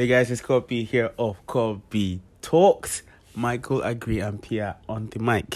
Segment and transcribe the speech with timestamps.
[0.00, 3.02] Hey guys, it's Kobby here of Kobby Talks.
[3.34, 5.54] Michael Agri and Pierre on the mic.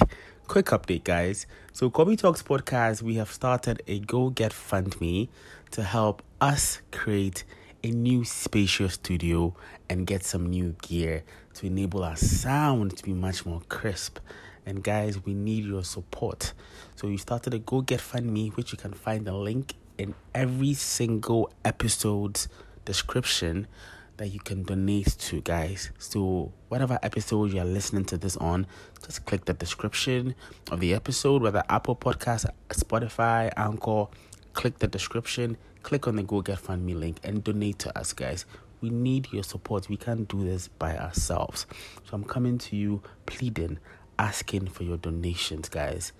[0.49, 1.47] Quick update, guys.
[1.73, 5.31] So, Kobby Talks podcast, we have started a Go Get Fund Me
[5.71, 7.45] to help us create
[7.83, 9.57] a new spacious studio
[9.89, 11.23] and get some new gear
[11.55, 14.19] to enable our sound to be much more crisp.
[14.67, 16.53] And guys, we need your support.
[16.97, 20.15] So we started a Go Get Fund Me, which you can find the link in
[20.35, 22.47] every single episode's
[22.85, 23.69] description
[24.17, 25.91] that you can donate to, guys.
[25.99, 28.67] So whatever episode you are listening to this on,
[29.05, 30.35] just click the description
[30.71, 34.07] of the episode, whether Apple Podcast, Spotify, Anchor,
[34.53, 38.13] click the description, click on the Go Get Fund Me link and donate to us,
[38.13, 38.47] guys.
[38.81, 39.89] We need your support.
[39.89, 41.67] We can't do this by ourselves.
[42.05, 43.79] So I'm coming to you pleading,
[44.19, 46.13] asking for your donations, guys.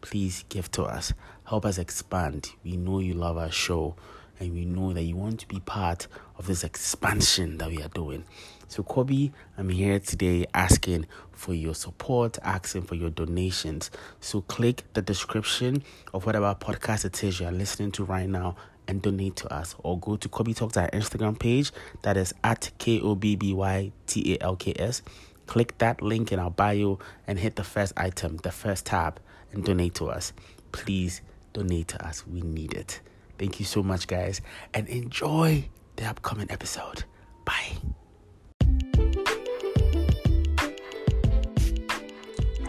[0.00, 1.14] Please give to us.
[1.44, 2.50] Help us expand.
[2.62, 3.96] We know you love our show
[4.38, 6.06] and we know that you want to be part
[6.38, 8.24] of this expansion that we are doing.
[8.68, 13.90] So, Kobby, I'm here today asking for your support, asking for your donations.
[14.20, 18.56] So, click the description of whatever podcast it is you are listening to right now
[18.88, 21.72] and donate to us, or go to Kobby Talks, our Instagram page
[22.02, 25.02] that is at K O B B Y T A L K S.
[25.46, 29.20] Click that link in our bio and hit the first item, the first tab,
[29.52, 30.32] and donate to us.
[30.72, 31.20] Please
[31.52, 32.26] donate to us.
[32.26, 33.00] We need it.
[33.38, 34.40] Thank you so much, guys,
[34.72, 37.04] and enjoy the upcoming episode.
[37.44, 37.72] Bye.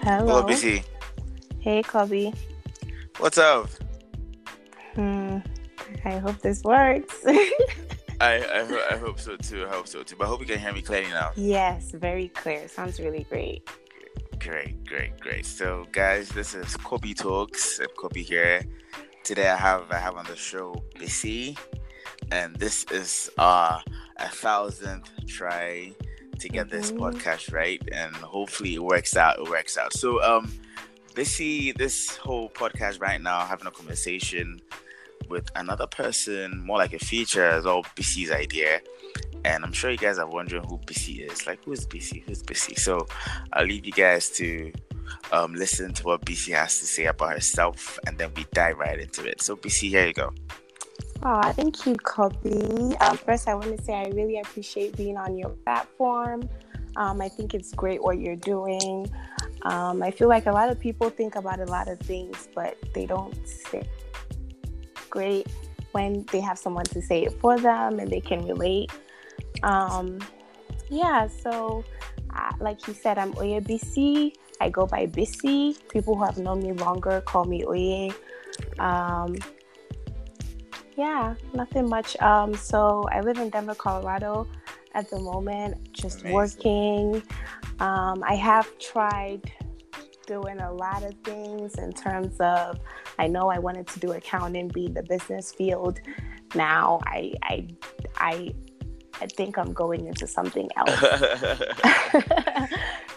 [0.04, 0.42] Hello.
[0.42, 0.84] Hello, BC.
[1.60, 2.36] Hey, Kobby.
[3.18, 3.70] What's up?
[4.94, 5.38] Hmm.
[6.04, 7.16] I hope this works.
[8.22, 9.66] I I, ho- I hope so too.
[9.66, 10.16] I hope so too.
[10.16, 11.32] But I hope you can hear me clearly now.
[11.36, 12.68] yes, very clear.
[12.68, 13.68] Sounds really great.
[14.40, 15.46] Great, great, great.
[15.46, 17.80] So, guys, this is Kobby Talks.
[17.80, 18.62] and Kobby here.
[19.24, 21.58] Today, I have I have on the show BC,
[22.32, 23.80] and this is uh
[24.18, 25.92] a thousandth try
[26.40, 26.98] to get this Mhm.
[27.00, 29.40] podcast right, and hopefully it works out.
[29.40, 29.94] It works out.
[29.94, 30.52] So, um,
[31.14, 34.60] BC, this whole podcast right now, having a conversation
[35.30, 38.82] with another person, more like a feature, is all BC's idea.
[39.46, 41.48] And I'm sure you guys are wondering who BC is.
[41.48, 42.20] Like, who is BC?
[42.26, 42.76] Who's BC?
[42.80, 43.08] So,
[43.54, 44.72] I'll leave you guys to
[45.32, 49.00] um, listen to what BC has to say about herself, and then we dive right
[49.00, 49.42] into it.
[49.42, 50.34] So, BC, here you go.
[51.24, 53.02] Oh, thank you, Kobby.
[53.02, 56.48] Um, first, I want to say I really appreciate being on your platform.
[56.96, 59.12] Um, I think it's great what you're doing.
[59.64, 62.78] Um, I feel like a lot of people think about a lot of things, but
[62.94, 63.88] they don't say
[65.10, 65.48] great
[65.94, 68.92] when they have someone to say it for them and they can relate.
[69.64, 70.20] Um,
[70.90, 71.84] yeah, so
[72.36, 74.36] uh, like you said, I'm Oye BC.
[74.62, 75.78] I go by Bissy.
[75.90, 78.14] People who have known me longer call me Oye.
[78.80, 79.36] Um,
[80.96, 82.20] yeah, nothing much.
[82.22, 84.48] Um, so I live in Denver, Colorado
[84.94, 86.34] at the moment, just Amazing.
[86.34, 87.24] working.
[87.80, 89.52] Um, I have tried
[90.26, 92.80] doing a lot of things in terms of
[93.20, 96.00] I know I wanted to do accounting, be in the business field.
[96.56, 97.68] Now I I
[98.18, 98.54] I
[99.22, 101.02] I think I'm going into something else.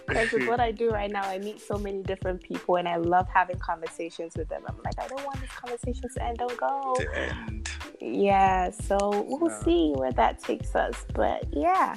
[0.09, 2.97] Because with what I do right now, I meet so many different people and I
[2.97, 4.63] love having conversations with them.
[4.67, 6.39] I'm like, I don't want this conversation to end.
[6.39, 6.95] Don't go.
[6.97, 7.69] To end.
[8.01, 11.05] Yeah, so we'll see where that takes us.
[11.13, 11.97] But yeah.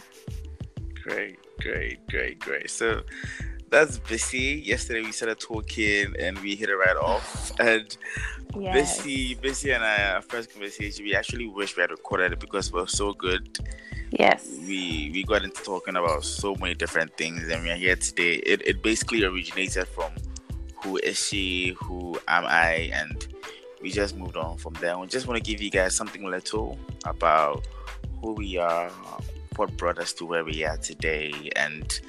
[1.04, 2.70] Great, great, great, great.
[2.70, 3.04] So
[3.70, 4.62] that's Bissy.
[4.66, 7.54] Yesterday we started talking and we hit it right off.
[7.60, 7.96] And
[8.60, 9.02] Yes.
[9.02, 12.72] Bissy, Bissy and I, our first conversation, we actually wish we had recorded it because
[12.74, 13.58] we're so good.
[14.12, 14.58] Yes.
[14.68, 18.34] We we got into talking about so many different things, and we are here today.
[18.36, 20.12] It it basically originated from
[20.84, 23.26] who is she, who am I, and
[23.82, 24.98] we just moved on from there.
[24.98, 27.66] We just want to give you guys something little about
[28.22, 28.90] who we are,
[29.56, 32.00] what brought us to where we are today, and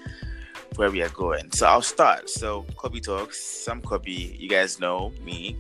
[0.76, 1.52] where we are going.
[1.52, 2.28] So I'll start.
[2.28, 3.68] So Kobby talks.
[3.68, 4.38] I'm Kobby.
[4.40, 5.56] You guys know me.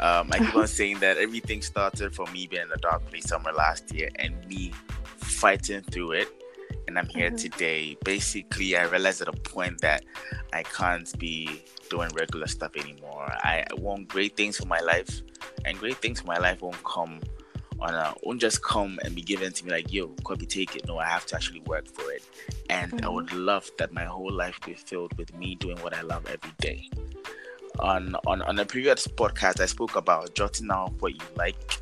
[0.00, 3.26] Um, I keep on saying that everything started from me being in a dark place
[3.26, 4.72] somewhere last year and me
[5.24, 6.28] fighting through it.
[6.86, 7.38] And I'm here Mhm.
[7.38, 7.96] today.
[8.04, 10.04] Basically, I realized at a point that
[10.52, 13.26] I can't be doing regular stuff anymore.
[13.42, 15.22] I want great things for my life,
[15.64, 17.20] and great things for my life won't come
[17.80, 20.86] on a won't just come and be given to me like, yo, Kobby, take it.
[20.86, 22.22] No, I have to actually work for it.
[22.70, 23.14] And I Mhm.
[23.14, 26.52] would love that my whole life be filled with me doing what I love every
[26.58, 26.88] day.
[27.80, 31.80] On on on a previous podcast, I spoke about jotting out what you like,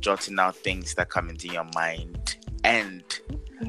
[0.00, 3.02] jotting out things that come into your mind, and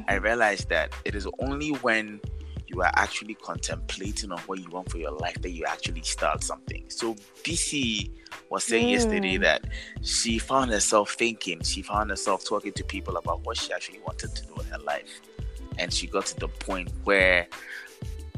[0.07, 2.19] I realized that it is only when
[2.67, 6.43] you are actually contemplating on what you want for your life that you actually start
[6.43, 6.85] something.
[6.87, 8.09] So BC
[8.49, 8.91] was saying Mm.
[8.91, 9.65] yesterday that
[10.03, 14.33] she found herself thinking, she found herself talking to people about what she actually wanted
[14.35, 15.21] to do in her life.
[15.77, 17.47] and she got to the point where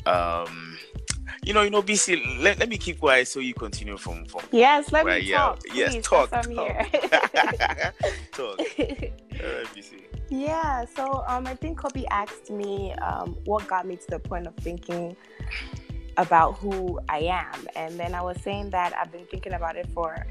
[0.05, 0.77] um
[1.43, 2.39] you know, you know, BC.
[2.41, 4.41] Let, let me keep quiet so you continue from from.
[4.51, 5.59] Yes, let where, me yeah, talk.
[5.73, 6.29] Yes, please, talk.
[6.31, 6.67] I'm talk.
[6.67, 6.87] here.
[8.31, 8.59] talk.
[9.43, 10.03] Alright, BC.
[10.33, 14.47] Yeah, so um, I think Kobby asked me um, what got me to the point
[14.47, 15.15] of thinking
[16.17, 17.67] about who I am.
[17.75, 20.25] And then I was saying that I've been thinking about it for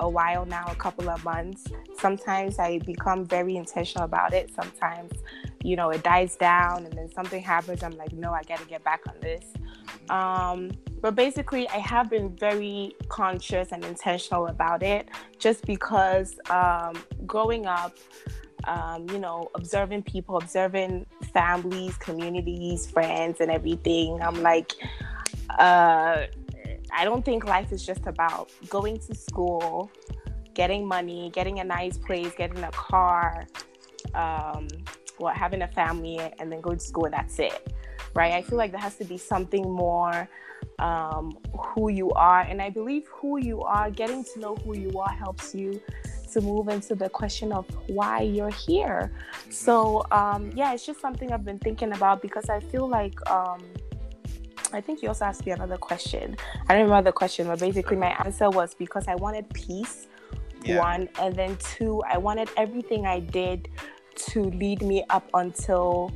[0.00, 1.66] a while now, a couple of months.
[1.98, 4.50] Sometimes I become very intentional about it.
[4.54, 5.12] Sometimes,
[5.62, 7.82] you know, it dies down and then something happens.
[7.82, 9.44] I'm like, no, I got to get back on this.
[10.08, 10.70] Um,
[11.02, 15.08] but basically, I have been very conscious and intentional about it
[15.38, 16.94] just because um,
[17.26, 17.98] growing up,
[18.64, 24.20] um, you know, observing people, observing families, communities, friends, and everything.
[24.22, 24.72] I'm like,
[25.58, 26.26] uh,
[26.94, 29.90] I don't think life is just about going to school,
[30.54, 33.46] getting money, getting a nice place, getting a car,
[34.14, 34.68] um,
[35.18, 37.06] what having a family, and then going to school.
[37.06, 37.72] And that's it,
[38.14, 38.34] right?
[38.34, 40.28] I feel like there has to be something more.
[40.78, 44.96] Um, who you are, and I believe who you are, getting to know who you
[44.98, 45.80] are, helps you
[46.32, 49.12] to move into the question of why you're here.
[49.50, 53.60] So, um, yeah, it's just something I've been thinking about because I feel like, um,
[54.72, 56.36] I think you also asked me another question.
[56.68, 60.06] I don't remember the question, but basically, my answer was because I wanted peace,
[60.64, 60.78] Yeah.
[60.78, 63.68] one, and then two, I wanted everything I did
[64.32, 66.10] to lead me up until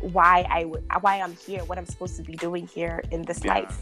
[0.00, 0.64] why I
[1.00, 3.54] why I'm here, what I'm supposed to be doing here in this Yeah.
[3.54, 3.78] life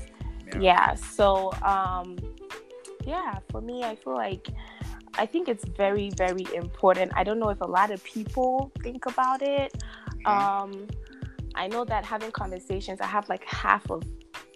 [0.46, 0.60] Yeah.
[0.60, 2.16] yeah so um
[3.04, 4.46] yeah for me i feel like
[5.18, 7.12] i think it's very very important.
[7.14, 9.72] I don't know if a lot of people think about it.
[10.26, 10.86] Um
[11.56, 14.02] i know that having conversations i have like half of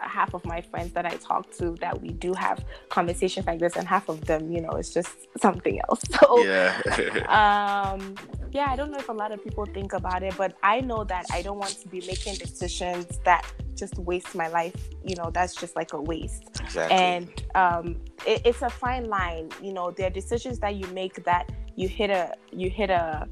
[0.01, 3.77] half of my friends that i talk to that we do have conversations like this
[3.77, 6.03] and half of them you know it's just something else.
[6.19, 6.81] So yeah.
[7.93, 8.15] um
[8.51, 11.05] yeah i don't know if a lot of people think about it but i know
[11.05, 13.45] that i don't want to be making decisions that
[13.79, 14.75] just waste my life.
[15.05, 16.45] You know that's just like a waste.
[16.61, 16.97] Exactly.
[16.97, 17.97] and um
[18.27, 19.51] it, it's a fine line.
[19.63, 23.29] You know there are decisions that you make that you hit a you hit a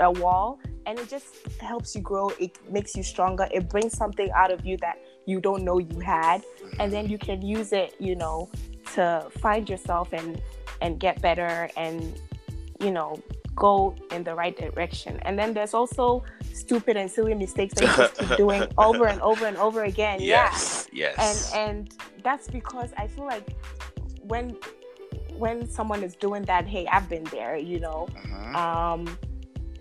[0.00, 2.30] a wall and it just helps you grow.
[2.38, 3.48] It makes you stronger.
[3.50, 4.96] It brings something out of you that
[5.28, 6.42] you don't know you had
[6.80, 8.48] and then you can use it you know
[8.94, 9.04] to
[9.40, 10.40] find yourself and
[10.80, 12.20] and get better and
[12.80, 13.20] you know
[13.54, 17.96] go in the right direction and then there's also stupid and silly mistakes that you
[17.96, 20.88] just keep doing over and over and over again yeah yes.
[20.92, 21.52] Yes.
[21.54, 23.46] and and that's because i feel like
[24.22, 24.56] when
[25.36, 28.54] when someone is doing that hey i've been there you know Mhm.
[28.54, 29.18] um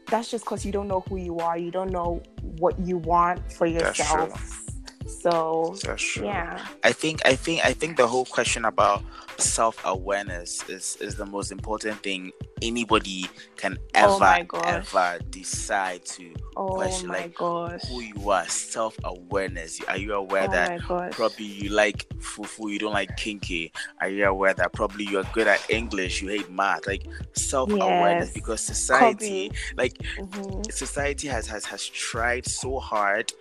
[0.07, 2.21] that's just because you don't know who you are you don't know
[2.59, 4.63] what you want for yourself
[5.07, 6.25] so That's true.
[6.25, 9.03] yeah I think I think I think the whole question about
[9.37, 12.31] self awareness is is the most important thing
[12.61, 18.47] anybody can ever Oh ever decide to oh question, like, gosh who you are.
[18.47, 19.79] Self awareness.
[19.87, 23.71] Are you aware oh that probably you like fufu, you don't like kenkey?
[24.01, 26.87] Are you aware that probably you're good at English, you hate math?
[26.87, 28.33] Like self awareness Yes.
[28.33, 29.77] because society Kobby.
[29.77, 30.71] like Mhm.
[30.71, 33.31] society has, has has tried so hard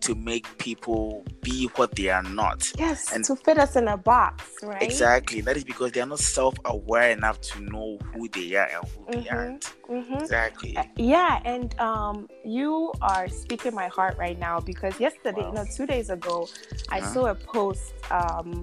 [0.00, 2.70] to make people be what they are not.
[2.78, 5.40] yes And- to fit us in a box right Exactly.
[5.40, 9.06] That is because they are not self-aware enough to know who they are and who
[9.22, 9.32] they Mhm.
[9.32, 9.64] aren't.
[9.86, 10.76] hmm Exactly.
[10.96, 15.52] Yeah, and um, you are speaking my heart right now because yesterday, Wow.
[15.52, 16.48] no, two days ago,
[16.90, 17.12] I Uh-huh.
[17.12, 18.62] saw a post, um,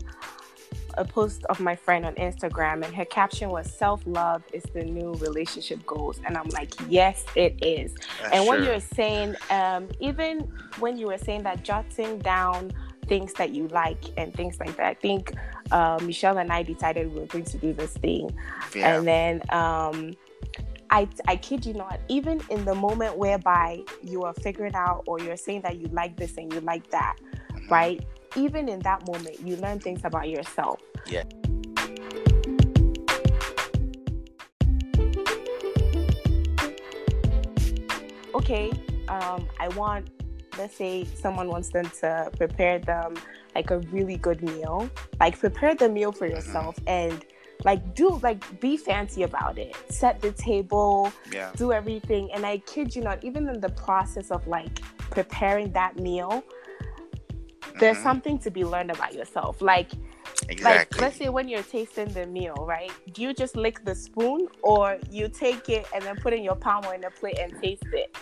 [0.98, 4.84] a post of my friend on Instagram, and her caption was "Self love is the
[4.84, 7.94] new relationship goals," and I'm like, yes, it is.
[8.22, 8.66] That's and what true.
[8.68, 10.48] you're saying, um, even
[10.80, 12.72] when you were saying that, jotting down
[13.12, 15.34] things that you like and things like that, I think
[15.72, 18.26] uh, Michelle and I decided we were going to do this thing
[18.74, 18.96] yeah.
[18.96, 19.98] and then um
[21.00, 25.20] I, I kid you not, even in the moment whereby you are figuring out or
[25.22, 27.16] you're saying that you like this and you like that,
[27.54, 27.70] Mhm.
[27.70, 28.00] right?
[28.36, 30.80] Even in that moment, you learn things about yourself.
[31.08, 31.24] Yeah.
[38.36, 38.72] Okay,
[39.08, 40.10] um, I want,
[40.58, 43.16] let's say someone wants them to prepare them
[43.56, 44.90] like a really good meal.
[45.20, 47.26] Like prepare the meal for yourself and
[47.64, 49.76] like do like be fancy about it.
[49.90, 51.52] Set the table, Yeah.
[51.56, 52.32] do everything.
[52.34, 54.80] And I kid you not, even in the process of like
[55.12, 56.44] preparing that meal,
[57.80, 58.04] there's Mhm.
[58.04, 59.62] something to be learned about yourself.
[59.62, 59.92] Like,
[60.50, 60.64] Exactly.
[60.64, 62.92] like let's say when you're tasting the meal, right?
[63.14, 66.56] Do you just lick the spoon or you take it and then put in your
[66.56, 68.16] palm or in a plate and taste it?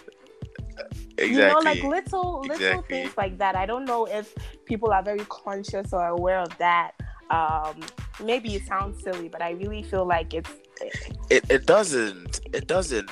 [1.18, 1.30] Exactly.
[1.36, 2.98] You know, like little little Exactly.
[3.04, 3.56] things like that.
[3.56, 4.34] I don't know if
[4.66, 6.92] people are very conscious or aware of that.
[7.30, 7.82] Um,
[8.24, 10.50] maybe it sounds silly, but I really feel like it's
[11.30, 13.10] it, it doesn't it doesn't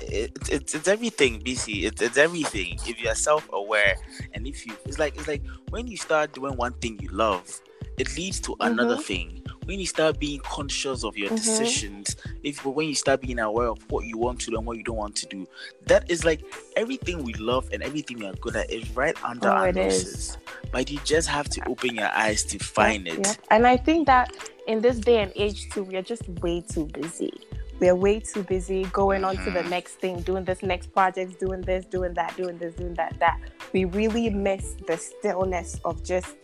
[0.00, 1.84] it's it's, it's everything, BC.
[1.84, 2.74] It's it's everything.
[2.86, 3.94] If you're self aware,
[4.32, 7.60] and if you, it's like it's like when you start doing one thing you love,
[7.96, 9.04] it leads to another Mhm.
[9.04, 9.43] thing.
[9.64, 11.36] When you start being conscious of your Mhm.
[11.36, 14.76] decisions, if when you start being aware of what you want to do and what
[14.76, 15.46] you don't want to do,
[15.86, 16.40] that is like
[16.76, 20.36] everything we love and everything we are good at is right under Oh, our noses.
[20.70, 23.26] But you just have to open your eyes to find it.
[23.26, 23.36] yep.
[23.50, 24.32] And I think that
[24.66, 27.32] in this day and age too, we are just way too busy.
[27.80, 29.68] We are way too busy going on to the Mhm.
[29.70, 33.40] next thing, doing this next project, doing this, doing that, doing this, doing that, that.
[33.72, 36.36] We really miss the stillness of just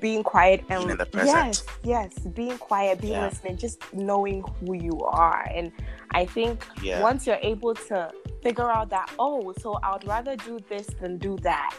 [0.00, 1.34] being quiet and Being in the present.
[1.36, 3.24] yes, yes, being quiet, being Yeah.
[3.26, 5.46] listening, just knowing who you are.
[5.54, 5.72] And
[6.12, 7.00] I think Yeah.
[7.00, 8.12] once you're able to
[8.42, 11.74] figure out that, oh, so I would rather do this than do that,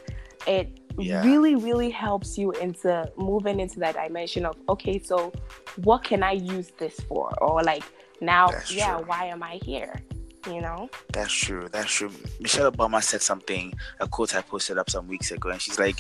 [0.46, 1.24] it Yeah.
[1.24, 5.32] really, really helps you into moving into that dimension of, okay, so
[5.84, 7.32] what can I use this for?
[7.42, 7.84] Or like,
[8.20, 9.06] now, That's yeah, true.
[9.06, 9.94] why am I here?
[10.48, 10.90] You know?
[11.12, 11.68] That's true.
[11.72, 12.12] That's true.
[12.40, 16.00] Michelle Obama said something, a quote I posted up some weeks ago, and she's like,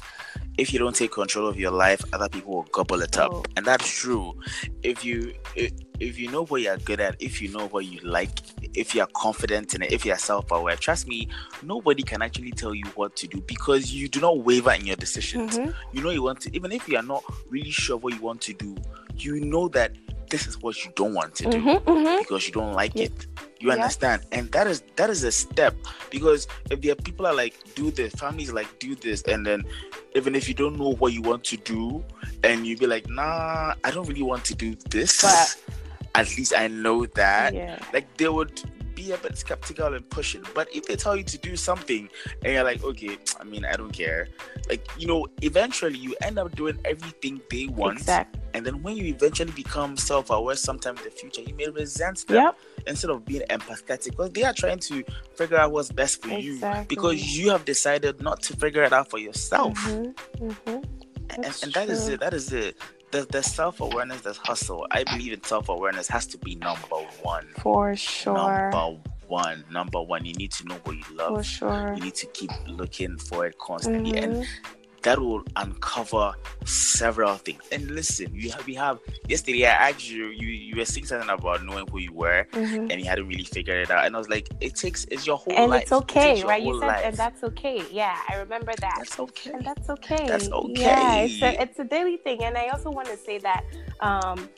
[0.58, 3.44] "If you don't take control of your life, other people will gobble it up." Oh.
[3.56, 4.36] And that's true.
[4.84, 8.00] If you if, if you know what you're good at, if you know what you
[8.02, 8.30] like,
[8.74, 11.28] if you're confident in it, if you're self-aware, trust me,
[11.64, 14.96] nobody can actually tell you what to do because you do not waver in your
[14.96, 15.58] decisions.
[15.58, 15.74] Mhm.
[15.94, 18.42] You know you want to, even if you are not really sure what you want
[18.42, 18.76] to do,
[19.18, 19.92] you know that
[20.30, 22.20] this is what you don't want to do Mhm, mhm.
[22.20, 23.06] because you don't like Yeah.
[23.06, 23.28] it.
[23.60, 23.76] You Yeah.
[23.76, 24.24] understand?
[24.32, 25.76] And that is that is a step
[26.12, 29.64] because if there are people are like do this, families like do this, and then
[30.16, 32.04] even if you don't know what you want to do,
[32.44, 35.56] and you be like, nah, I don't really want to do this, But-
[36.16, 37.54] at least I know that.
[37.54, 37.80] Yeah.
[37.94, 38.62] Like they would
[38.98, 40.42] be a bit skeptical and push it.
[40.56, 42.10] But if they tell you to do something
[42.44, 44.28] and you're like, okay, I mean, I don't care.
[44.68, 48.00] Like, you know, eventually you end up doing everything they want.
[48.00, 48.42] Exactly.
[48.56, 52.26] And then when you eventually become self aware sometime in the future, you may resent
[52.28, 52.58] them Yep.
[52.88, 55.04] instead of being empathetic because they are trying to
[55.36, 59.12] figure out what's best for you because you have decided not to figure it out
[59.12, 59.78] for yourself.
[59.78, 60.84] Mhm, mhm.
[61.30, 62.14] And, and that is true.
[62.16, 62.20] it.
[62.22, 62.78] That is it.
[63.12, 64.86] The, the self awareness, the hustle.
[64.92, 67.48] I believe in self awareness has to be number one.
[67.62, 68.34] For sure.
[68.34, 69.64] Number one.
[69.72, 70.26] Number one.
[70.26, 71.38] You need to know what you love.
[71.38, 71.94] For sure.
[71.96, 74.48] You need to keep looking for it constantly, and Mhm.
[75.04, 76.34] That will uncover
[76.66, 77.62] several things.
[77.72, 79.66] And listen, you have we have yesterday.
[79.66, 82.92] I asked you, you you were saying something about knowing who you were, Mhm.
[82.92, 84.06] and you hadn't really figured it out.
[84.06, 85.84] And I was like, it takes it's your whole And life.
[85.84, 86.62] it's okay, your right?
[86.62, 87.02] You said, life.
[87.06, 87.84] and that's okay.
[87.92, 88.96] Yeah, I remember that.
[88.98, 89.52] that's okay.
[89.52, 90.28] and that's okay.
[90.28, 90.74] That's okay.
[90.82, 92.44] Yeah, it's a, it's a daily thing.
[92.44, 93.64] And I also want to say that,
[94.00, 94.50] um,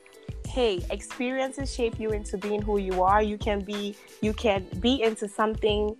[0.47, 3.21] hey, experiences shape you into being who you are.
[3.21, 5.95] You can be, you can be into something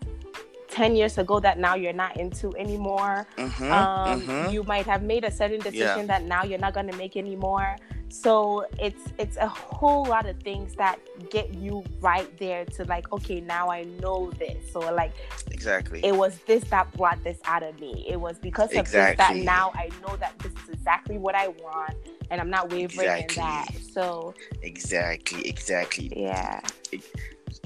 [0.69, 3.25] 10 years ago that now you're not into anymore.
[3.37, 4.51] Mhm, Um, mhm.
[4.51, 7.75] You might have made a certain decision that now you're not going to make anymore.
[8.11, 10.99] So it's it's a whole lot of things that
[11.29, 14.71] get you right there to like, okay, now I know this.
[14.73, 15.13] So like
[15.51, 16.03] exactly.
[16.03, 18.05] it was this that brought this out of me.
[18.09, 21.49] It was because of this that now I know that this is exactly what I
[21.49, 21.93] want
[22.31, 23.43] and I'm not wavering Exactly.
[23.43, 23.67] in that.
[23.93, 24.33] So
[24.63, 25.47] exactly.
[25.47, 26.11] Exactly.
[26.15, 26.61] yeah.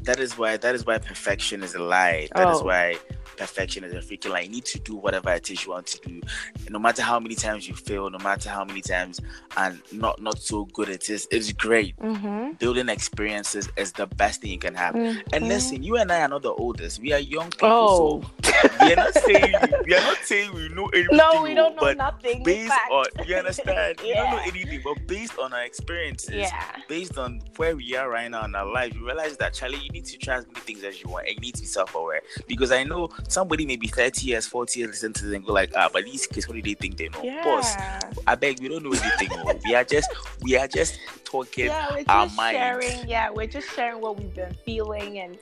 [0.04, 0.58] That is why.
[0.58, 2.28] That is why perfection is a lie.
[2.36, 2.66] That is Oh.
[2.66, 2.98] why
[3.38, 6.00] perfection is a freaking like You need to do whatever it is you want to
[6.08, 6.22] do,
[6.70, 9.20] no matter how many times you fail, no matter how many times
[9.58, 11.28] and not not so good it is.
[11.32, 11.98] It's great.
[12.00, 12.54] Mm-hmm.
[12.54, 14.96] Building experiences is the best thing you can have.
[14.96, 15.48] And Mhm.
[15.48, 17.00] listen, you and I are not the oldest.
[17.00, 17.70] We are young people.
[17.70, 18.22] Oh.
[18.22, 19.54] So we are not saying
[19.86, 21.18] we are not saying we know anything.
[21.24, 22.44] No, we don't know but nothing.
[22.44, 22.92] based Fact.
[22.92, 26.76] on you understand, we don't know anything, but based on our experiences, Yeah.
[26.88, 29.90] based on where we are right now in our life, you realize that Charlie, you
[29.90, 32.22] need to try as many things as you want, and you need to be self-aware.
[32.48, 35.72] Because I know somebody maybe 30 years, 40 years, listen to this and go like,
[35.76, 37.22] ah, but these kids, what do they think they know?
[37.44, 38.00] Boss, Yeah.
[38.28, 39.30] I beg, we don't know anything.
[39.32, 39.60] oh.
[39.66, 40.10] we are just,
[40.42, 41.66] we are just talking.
[41.66, 42.58] Yeah, we're our just mind.
[42.58, 43.08] sharing.
[43.08, 45.38] Yeah, we're just sharing what we've been feeling and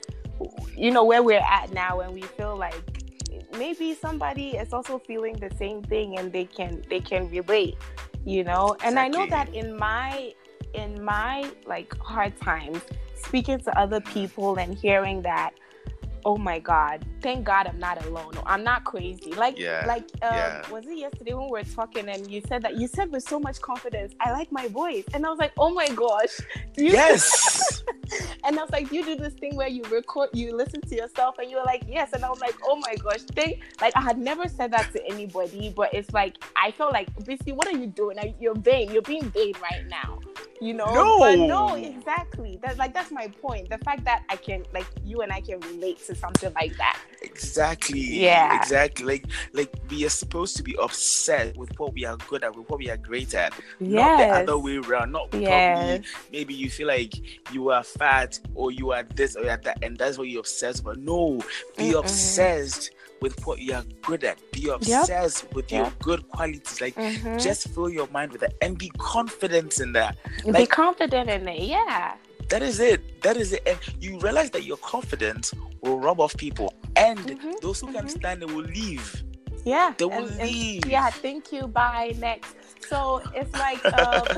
[0.76, 2.74] you know where we're at now, and we feel like
[3.56, 7.76] maybe somebody is also feeling the same thing, and they can they can relate.
[8.24, 10.32] You know, and I know that in my
[10.74, 12.80] in my like hard times,
[13.14, 15.50] speaking to other people and hearing that.
[16.24, 17.04] Oh my God!
[17.22, 18.32] Thank God I'm not alone.
[18.46, 19.32] I'm not crazy.
[19.32, 20.70] Like, Yeah, like, um, yeah.
[20.70, 23.38] was it yesterday when we were talking and you said that you said with so
[23.38, 26.40] much confidence, I like my voice, and I was like, oh my gosh,
[26.76, 27.82] you Yes.
[28.44, 31.38] and I was like, you do this thing where you record, you listen to yourself,
[31.38, 32.12] and you were like, yes.
[32.12, 33.60] And I was like, oh my gosh, thank.
[33.80, 37.52] Like I had never said that to anybody, but it's like I felt like, basically,
[37.52, 38.16] what are you doing?
[38.40, 38.90] You're vain.
[38.92, 40.18] You're being vain right now.
[40.60, 40.86] you know.
[40.92, 41.18] No.
[41.18, 42.58] But no, exactly.
[42.62, 43.68] That's like that's my point.
[43.70, 46.98] The fact that I can like you and I can relate to something like that.
[47.20, 48.00] Exactly.
[48.00, 48.56] Yeah.
[48.58, 49.04] Exactly.
[49.04, 52.68] Like like we are supposed to be obsessed with what we are good at, with
[52.70, 53.52] what we are great at.
[53.80, 53.90] Yes.
[53.90, 55.12] Not the other way around.
[55.12, 55.78] Not Yes.
[55.78, 57.14] probably maybe you feel like
[57.52, 60.40] you are fat or you are this or you are that, and that's what you're
[60.40, 60.98] obsessed with.
[60.98, 61.38] No,
[61.76, 62.00] be Mm-mm.
[62.00, 62.90] obsessed
[63.20, 64.36] with what you are good at.
[64.52, 66.80] Be obsessed with your good qualities.
[66.80, 67.40] Like Mhm.
[67.40, 70.16] just fill your mind with that and be confident in that.
[70.52, 71.62] be confident in it.
[71.62, 72.14] Yeah.
[72.48, 73.22] That is it.
[73.22, 73.62] That is it.
[73.66, 76.74] And you realize that your confidence will rub off people.
[76.96, 78.10] And Mhm, those who can mhm.
[78.10, 79.22] stand it will leave.
[79.64, 79.94] Yeah.
[79.96, 80.86] They will and- and- leave.
[80.86, 81.10] yeah.
[81.10, 81.66] Thank you.
[81.66, 82.14] Bye.
[82.18, 82.54] Next.
[82.88, 83.84] So it's like.
[83.98, 84.26] Um,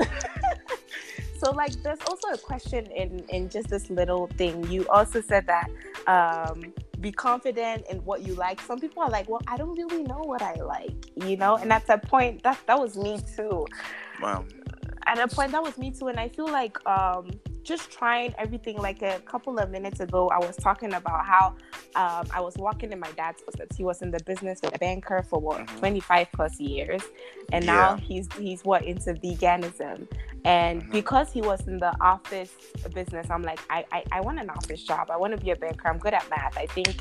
[1.37, 5.45] so like there's also a question in in just this little thing you also said
[5.47, 5.67] that
[6.07, 10.01] um be confident in what you like some people are like well i don't really
[10.03, 10.95] know what i like
[11.27, 13.65] you know and at that point that that was me too
[14.21, 14.45] Wow.
[15.07, 17.29] at a point that was me too and i feel like um
[17.65, 21.45] just trying everything like a couple of minutes ago i was talking about how
[21.95, 23.75] um, i was walking in my dad's footsteps.
[23.75, 25.79] He was in the business with a banker for what Mhm.
[25.79, 27.03] 25 plus years
[27.51, 30.07] and now he's he's what into veganism.
[30.45, 30.91] And Mhm.
[30.91, 32.51] because he was in the office
[32.93, 35.09] business i'm like I, I i want an office job.
[35.09, 35.87] I want to be a banker.
[35.87, 36.55] I'm good at math.
[36.57, 36.93] I think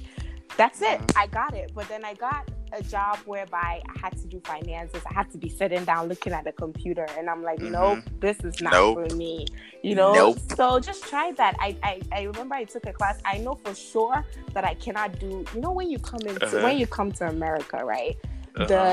[0.57, 0.99] that's it.
[1.01, 1.23] Mhm.
[1.23, 1.69] i got it.
[1.75, 2.43] But then i got
[2.79, 6.33] a job whereby i had to do finances i had to be sitting down looking
[6.33, 7.71] at a computer and i'm like Mhm.
[7.73, 8.95] nope this is not Nope.
[9.09, 9.47] for me
[9.83, 10.39] you know Nope.
[10.57, 13.75] so just try that I, I i remember i took a class i know for
[13.75, 16.61] sure that i cannot do you know when you come into Uh-huh.
[16.65, 18.17] when you come to america right
[18.57, 18.67] Uh-huh.
[18.73, 18.85] the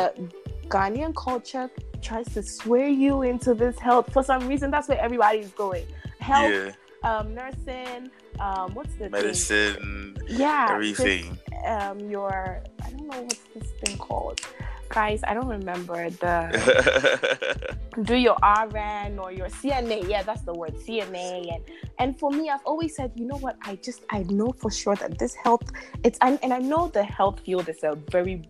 [0.70, 1.70] Ghanaian culture
[2.02, 4.12] tries to swear you into this health.
[4.14, 5.86] For some reason, that's where everybody's going.
[6.20, 6.72] Health, yeah.
[7.10, 8.10] um, nursing,
[8.40, 9.12] um, what's the thing?
[9.12, 11.38] Medicine, Yeah, everything.
[11.68, 12.64] um, your
[13.02, 14.42] don't know what's this thing called.
[14.90, 20.10] Guys, I don't remember the do your RN or your CNA.
[20.10, 21.54] Yeah, that's the word CNA.
[21.56, 21.64] And
[21.98, 23.56] and for me, I've always said, you know what?
[23.64, 25.64] I just I know for sure that this health
[26.04, 28.44] it's and, and I know the health field is a very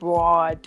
[0.00, 0.66] broad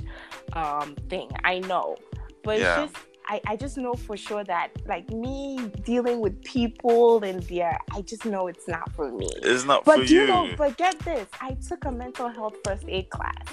[0.54, 1.30] um thing.
[1.44, 1.98] I know,
[2.44, 2.84] but Yeah.
[2.84, 3.06] it's just.
[3.32, 8.02] I, I just know for sure that like me dealing with people and their I
[8.02, 9.30] just know it's not for me.
[9.38, 10.28] it's not But for you But you.
[10.28, 13.46] know, but get this, I took a mental health first aid class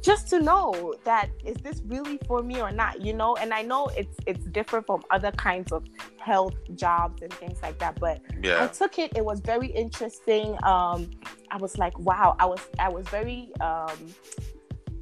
[0.00, 3.34] just to know that is this really for me or not, you know?
[3.34, 5.84] And I know it's it's different from other kinds of
[6.18, 8.20] health jobs and things like that, but
[8.62, 9.16] I took it.
[9.16, 10.56] It was very interesting.
[10.62, 11.10] Um,
[11.50, 12.36] I was like, wow.
[12.38, 14.14] I was I was very um,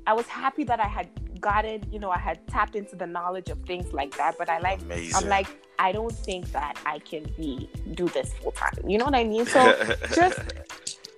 [0.07, 1.09] I was happy that I had
[1.45, 4.39] gotten, you know, I had tapped into the knowledge of things like that.
[4.39, 5.15] But I like Amazing.
[5.15, 8.73] I'm like, I don't think that I can be do this full time.
[8.89, 9.45] You know what I mean?
[9.45, 9.61] So
[10.15, 10.41] just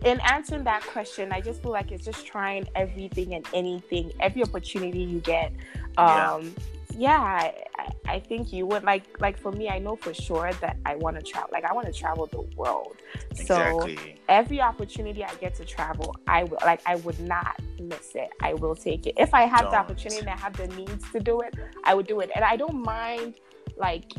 [0.04, 4.42] in answering that question, I just feel like it's just trying everything and anything, every
[4.42, 5.52] opportunity you get.
[5.96, 6.42] Um, yeah,
[7.04, 9.68] I, I- I think you would like like for me.
[9.68, 11.50] I know for sure that I want to travel.
[11.52, 12.96] Like I want to travel the world.
[13.30, 13.96] Exactly.
[13.96, 18.30] So every opportunity I get to travel, I will like I would not miss it.
[18.40, 19.14] I will take it.
[19.16, 19.80] If I have the Don't.
[19.80, 21.54] opportunity and I have the means to do it,
[21.84, 22.30] I would do it.
[22.34, 23.34] And I don't mind
[23.76, 24.12] like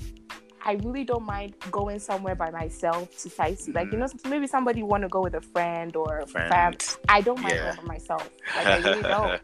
[0.63, 3.73] I really don't mind going somewhere by myself to sightsee.
[3.73, 4.29] Like you mm-hmm.
[4.29, 6.73] know, maybe somebody want to go with a friend or a fam.
[7.07, 7.75] I don't mind Yeah.
[7.75, 8.29] going by myself.
[8.55, 9.41] Like I really don't.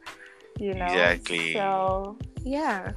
[0.59, 0.85] You know.
[0.85, 1.53] Exactly.
[1.53, 2.91] So yeah.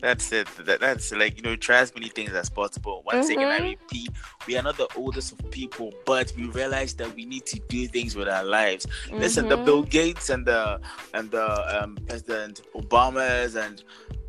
[0.00, 0.48] That's it.
[0.64, 3.02] That, that's like you know, try as many things as possible.
[3.04, 4.10] Once again, I repeat,
[4.46, 7.86] we are not the oldest of people, but we realize that we need to do
[7.88, 8.86] things with our lives.
[9.12, 9.58] Listen, the.
[9.58, 10.80] Bill Gates and the
[11.12, 13.82] and the um, President Obamas and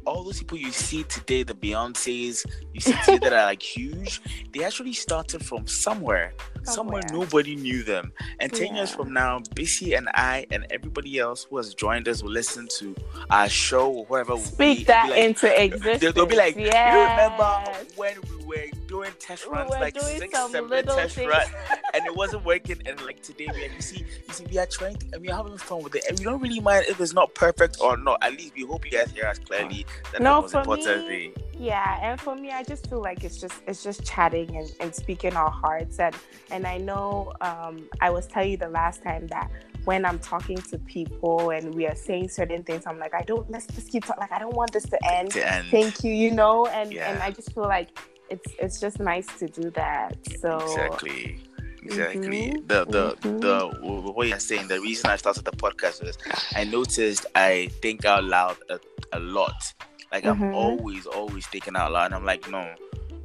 [0.05, 4.21] all those people you see today, the Beyonces, you see today that are like huge.
[4.51, 6.34] They actually started from somewhere.
[6.63, 7.24] Somewhere, Somewhere.
[7.26, 8.12] nobody knew them.
[8.39, 12.24] And ten years from now, Bissy and I and everybody else who has joined us
[12.24, 12.95] will listen to
[13.30, 16.13] our show or be Speak that be like, into existence.
[16.13, 16.93] They'll, be like, yes.
[16.93, 21.28] you remember when we were doing test We runs, were like six, seven test things.
[21.30, 21.50] runs,
[21.93, 22.82] and it wasn't working.
[22.86, 25.30] And like today, we are, you see, you see, we are trying to, and we
[25.30, 27.98] are having fun with it, and we don't really mind if it's not perfect or
[27.98, 28.17] not.
[28.22, 29.86] At least we hope you guys hear us clearly.
[30.19, 31.34] No, for important me- thing.
[31.60, 34.95] Yeah, and for me, I just feel like it's just it's just chatting and, and
[34.95, 36.15] speaking our hearts and
[36.52, 39.52] and I know um, I was telling you the last time that
[39.84, 43.50] when I'm talking to people and we are saying certain things, I'm like I don't
[43.52, 44.22] let's just keep talking.
[44.22, 45.32] Like I don't want this to end.
[45.32, 45.67] To end.
[45.69, 47.89] Thank you, you know, and and I just feel like
[48.30, 50.17] it's it's just nice to do that.
[50.39, 51.39] So Exactly.
[51.82, 52.52] Exactly.
[52.52, 53.41] Mhm, The the mhm.
[53.41, 54.67] the what you're saying.
[54.67, 56.17] The reason I started the podcast was
[56.56, 58.80] I noticed I think out loud a,
[59.13, 59.74] a lot.
[60.12, 60.54] Like I'm Mhm.
[60.54, 62.06] always always thinking out loud.
[62.08, 62.74] And I'm like no,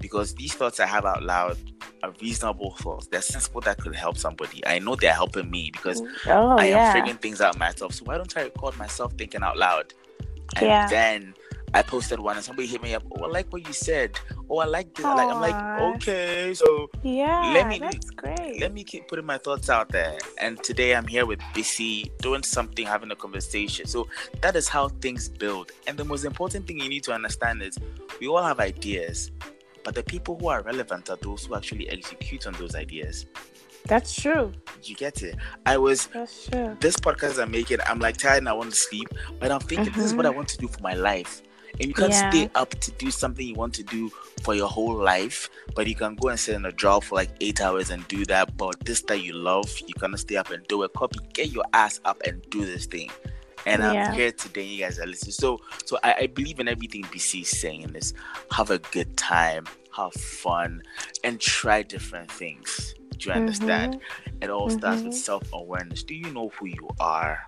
[0.01, 1.57] because these thoughts I have out loud
[2.03, 3.07] are reasonable thoughts.
[3.07, 4.64] They're sensible that could help somebody.
[4.66, 7.94] I know they're helping me because oh I am figuring things out myself.
[7.94, 9.94] So why don't I record myself thinking out loud?
[10.57, 10.87] And Yeah.
[10.88, 11.35] then
[11.75, 13.03] I posted one and somebody hit me up.
[13.19, 14.19] Oh, I like what you said.
[14.49, 15.05] Oh, I like this.
[15.05, 18.61] Like, I'm like, okay, so Yeah, Let me- that's great.
[18.61, 20.17] let me keep putting my thoughts out there.
[20.41, 23.87] And today I'm here with BC doing something, having a conversation.
[23.87, 24.07] So
[24.41, 25.73] that is how things build.
[25.89, 27.77] And the most important thing you need to understand is
[28.21, 29.33] we all have ideas,
[29.83, 33.27] but the people who are relevant are those who actually execute on those ideas.
[33.87, 34.51] That's true.
[34.83, 35.35] You get it?
[35.67, 36.75] I was That's true.
[36.81, 39.09] this podcast I'm making, I'm like tired and I want to sleep,
[39.41, 41.43] but I'm thinking this is what I want to do for my life.
[41.81, 42.31] And you can't Yeah.
[42.31, 44.11] stay up to do something you want to do
[44.43, 47.31] for your whole life, but you can go and sit in a job for like
[47.41, 48.57] eight hours and do that.
[48.57, 50.93] But this that you love, you cannot stay up and do it.
[50.93, 53.11] Kobby, get your ass up and do this thing.
[53.67, 54.09] And Yeah.
[54.09, 54.63] I'm here today.
[54.65, 55.33] You guys are listening.
[55.33, 57.89] So, so I, I believe in everything BC is saying.
[57.93, 58.13] This,
[58.53, 59.65] have a good time,
[59.97, 60.83] have fun,
[61.25, 62.95] and try different things.
[63.17, 63.95] Do you understand?
[63.95, 64.43] Mm-hmm.
[64.43, 65.17] It all starts with Mhm.
[65.17, 66.03] self awareness.
[66.03, 67.39] Do you know who you are?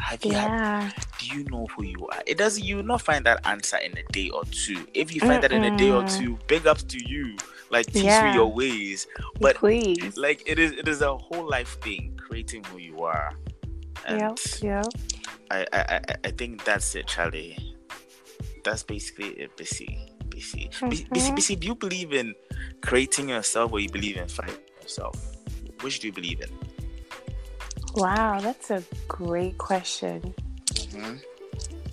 [0.00, 2.22] Have you had, do you know who you are?
[2.26, 4.86] It doesn't you will not find that answer in a day or two.
[4.94, 7.36] If you find that in a day or two, big ups to you.
[7.70, 8.30] Like teach Yeah.
[8.30, 9.06] me your ways.
[9.40, 10.16] But Please.
[10.16, 13.34] like it is it is a whole life thing, creating who you are.
[14.06, 14.38] And Yep.
[14.62, 14.86] Yep.
[15.50, 17.56] I, I, I, think that's it, Charlie.
[18.64, 19.98] That's basically it, BC.
[20.28, 20.68] BC.
[20.70, 21.36] BC, BC, Mhm.
[21.36, 22.34] BC, do you believe in
[22.82, 25.16] creating yourself or you believe in finding yourself?
[25.80, 26.50] Which do you believe in?
[27.94, 30.34] Wow, that's a great question.
[30.92, 31.14] hmm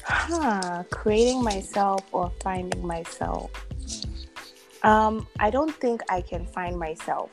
[0.08, 3.50] Huh, creating myself or finding myself?
[4.84, 7.32] Um, I don't think I can find myself.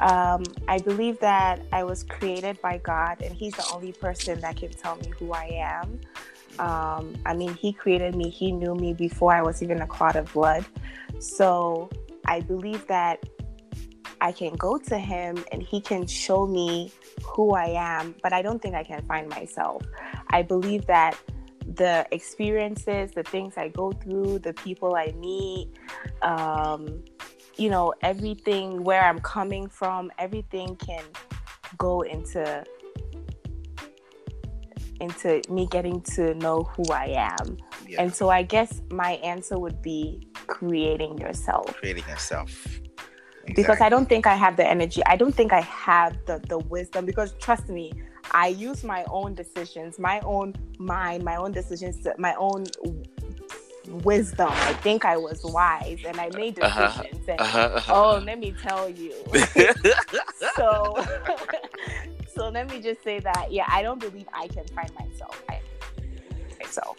[0.00, 4.56] Um, I believe that I was created by God, and He's the only person that
[4.56, 6.00] can tell me who I am.
[6.58, 10.16] Um, I mean, He created me, He knew me before I was even a clot
[10.16, 10.66] of blood.
[11.18, 11.88] So
[12.26, 13.24] I believe that
[14.20, 16.92] I can go to Him and He can show me
[17.24, 19.82] who I am, but I don't think I can find myself.
[20.30, 21.18] I believe that
[21.66, 25.68] the experiences, the things I go through, the people I meet,
[26.22, 27.02] um,
[27.56, 31.04] you know, everything where I'm coming from, everything can
[31.78, 32.64] go into
[35.00, 37.06] into me getting to know who I
[37.40, 37.56] am.
[37.88, 38.02] Yeah.
[38.02, 42.81] And so I guess my answer would be creating yourself creating yourself.
[43.54, 45.02] Because I don't think I have the energy.
[45.06, 47.92] I don't think I have the the wisdom because trust me,
[48.30, 52.66] I use my own decisions, my own mind, my own decisions, my own
[53.88, 54.48] wisdom.
[54.50, 56.86] I think I was wise and I made Uh-huh.
[56.88, 57.28] decisions.
[57.28, 57.80] And, Uh-huh.
[57.90, 59.14] oh, let me tell you.
[60.56, 61.04] so
[62.34, 65.42] so let me just say that yeah, I don't believe I can find myself.
[65.48, 65.60] I,
[66.60, 66.96] myself.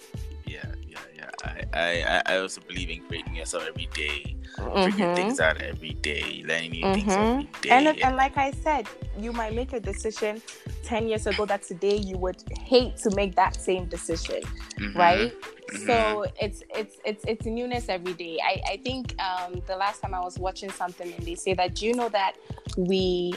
[1.44, 5.16] I, I, I also believe in creating yourself every day, figuring Mhm.
[5.16, 7.32] things out every day, learning new things Mhm.
[7.32, 7.70] every day.
[7.70, 10.42] And, and like I said, you might make a decision
[10.84, 14.42] 10 years ago that today you would hate to make that same decision,
[14.80, 14.96] Mhm.
[14.96, 15.32] right?
[15.72, 15.88] Mhm.
[15.88, 18.38] So it's it's it's it's newness every day.
[18.44, 21.76] I, I think um, the last time I was watching something and they say that
[21.76, 22.34] do you know that
[22.78, 23.34] we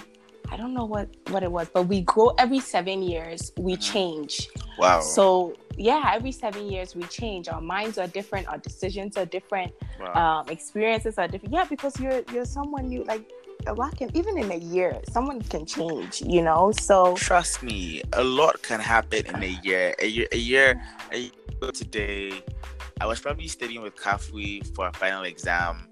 [0.51, 3.93] I don't know what what it was, but we grow every seven years, we Mhm.
[3.93, 4.49] change.
[4.79, 5.01] wow.
[5.01, 7.49] So yeah, every seven years we change.
[7.49, 10.41] Our minds are different, our decisions are different, wow.
[10.41, 11.53] um, experiences are different.
[11.55, 13.05] Yeah, because you're you're someone new.
[13.05, 13.25] Like
[13.67, 16.23] a lot can even in a year, someone can change.
[16.23, 19.95] You know, so Trust me, a lot can happen in a year.
[20.01, 20.81] A year, a year,
[21.13, 22.43] a year today,
[23.01, 25.89] I was probably studying with Kafui for a final exam.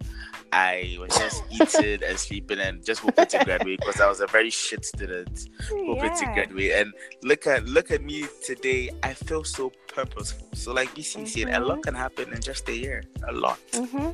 [0.55, 4.29] I was just eating and sleeping and just hoping to graduate because I was a
[4.29, 5.49] very shit student.
[5.69, 6.35] hoping to yeah.
[6.35, 6.73] graduate.
[6.77, 6.93] And
[7.25, 8.91] look at look at me today.
[9.03, 10.47] I feel so purposeful.
[10.55, 11.83] So like BC said, a lot Mhm.
[11.83, 13.03] can happen in just a year.
[13.29, 13.59] A lot.
[13.75, 14.11] hmm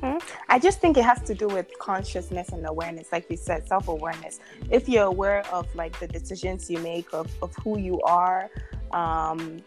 [0.00, 3.68] hmm I just think it has to do with consciousness and awareness, like you said,
[3.68, 4.40] self awareness.
[4.70, 8.50] If you're aware of like the decisions you make, of, of who you are,
[8.92, 9.62] um,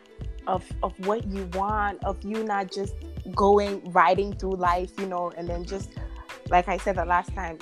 [0.45, 2.95] of of what you want, of you not just
[3.35, 5.89] going riding through life, you know, and then just
[6.49, 7.57] like I said the last time,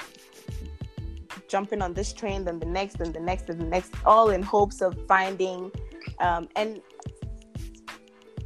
[1.48, 4.42] jumping on this train, then the next, and the next, and the next, all in
[4.42, 5.72] hopes of finding.
[6.20, 6.82] Um, and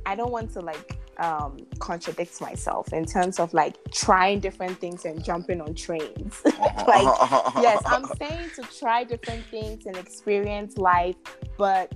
[0.06, 5.06] I don't want to like um, contradict myself in terms of like trying different things
[5.06, 6.42] and jumping on trains.
[6.46, 6.56] like,
[7.62, 11.16] yes, I'm saying to try different things and experience life,
[11.58, 11.94] but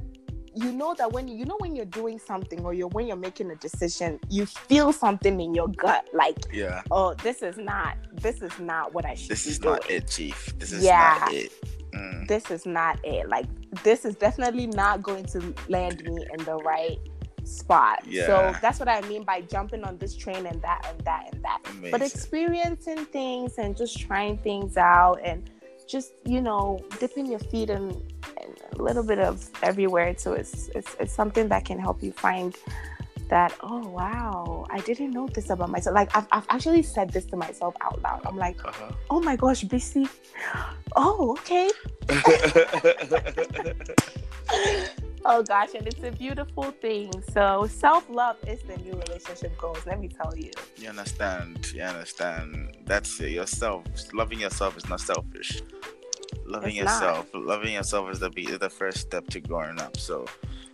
[0.55, 3.51] you know that when you know when you're doing something or you're when you're making
[3.51, 6.81] a decision, you feel something in your gut, like, yeah.
[6.91, 9.73] oh, this is not, this is not what I should This be is doing.
[9.75, 10.53] not it, Chief.
[10.59, 11.17] This is Yeah.
[11.21, 11.51] not it.
[11.93, 12.27] Mm.
[12.27, 13.29] This is not it.
[13.29, 13.45] Like,
[13.83, 16.97] this is definitely not going to land me in the right
[17.43, 18.03] spot.
[18.07, 18.25] Yeah.
[18.25, 21.43] So that's what I mean by jumping on this train and that and that and
[21.43, 21.59] that.
[21.69, 21.91] Amazing.
[21.91, 25.49] but experiencing things and just trying things out and
[25.83, 27.89] just you know dipping your feet in,
[28.41, 32.11] in a little bit of everywhere so it's, it's it's something that can help you
[32.11, 32.55] find
[33.29, 35.95] that oh wow i didn't know this about myself.
[35.95, 38.21] Like i've, I've actually said this to myself out loud.
[38.25, 38.91] I'm like Uh-huh.
[39.09, 40.07] oh my gosh bc
[40.95, 41.69] oh okay
[45.25, 49.99] oh gosh and it's a beautiful thing so self-love is the new relationship goals let
[49.99, 51.71] me tell you you understand?
[51.73, 52.75] You understand?
[52.85, 53.31] That's it.
[53.31, 55.61] Yourself, loving yourself is not selfish.
[56.45, 57.01] Loving It's not.
[57.01, 59.95] yourself, loving yourself is the be is the first step to growing up.
[59.97, 60.25] So,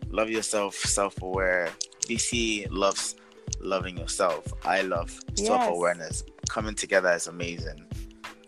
[0.09, 1.69] love yourself, self-aware.
[2.07, 3.15] BC loves
[3.59, 4.51] loving yourself.
[4.65, 5.47] I love Yes.
[5.47, 6.23] self-awareness.
[6.49, 7.85] Coming together is amazing.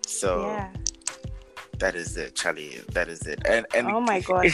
[0.08, 0.72] So yeah
[1.82, 2.80] that is it, Charlie.
[2.94, 3.42] That is it.
[3.46, 4.46] And and oh my god.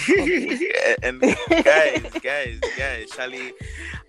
[1.04, 3.52] And guys, guys, guys, Charlie,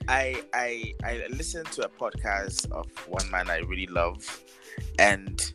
[0.06, 4.22] I I I listened to a podcast of one man I really love,
[5.00, 5.52] and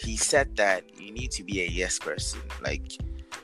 [0.00, 2.40] he said that you need to be a yes person.
[2.62, 2.98] Like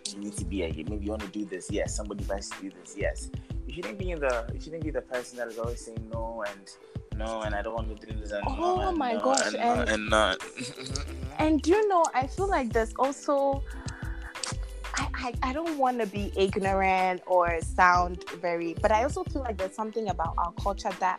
[0.08, 1.94] you need to be a maybe you want to do this, yes.
[1.94, 3.30] Somebody wants to do this, yes.
[3.66, 6.42] You shouldn't be in the you shouldn't be the person that is always saying no
[6.48, 6.76] and
[7.16, 9.46] no and I don't want to do this and no Oh and my no gosh,
[9.48, 10.38] and, and- and not.
[11.38, 13.62] And you know, I feel like there's also
[14.94, 19.42] I, I, I don't want to be ignorant or sound very but I also feel
[19.42, 21.18] like there's something about our culture that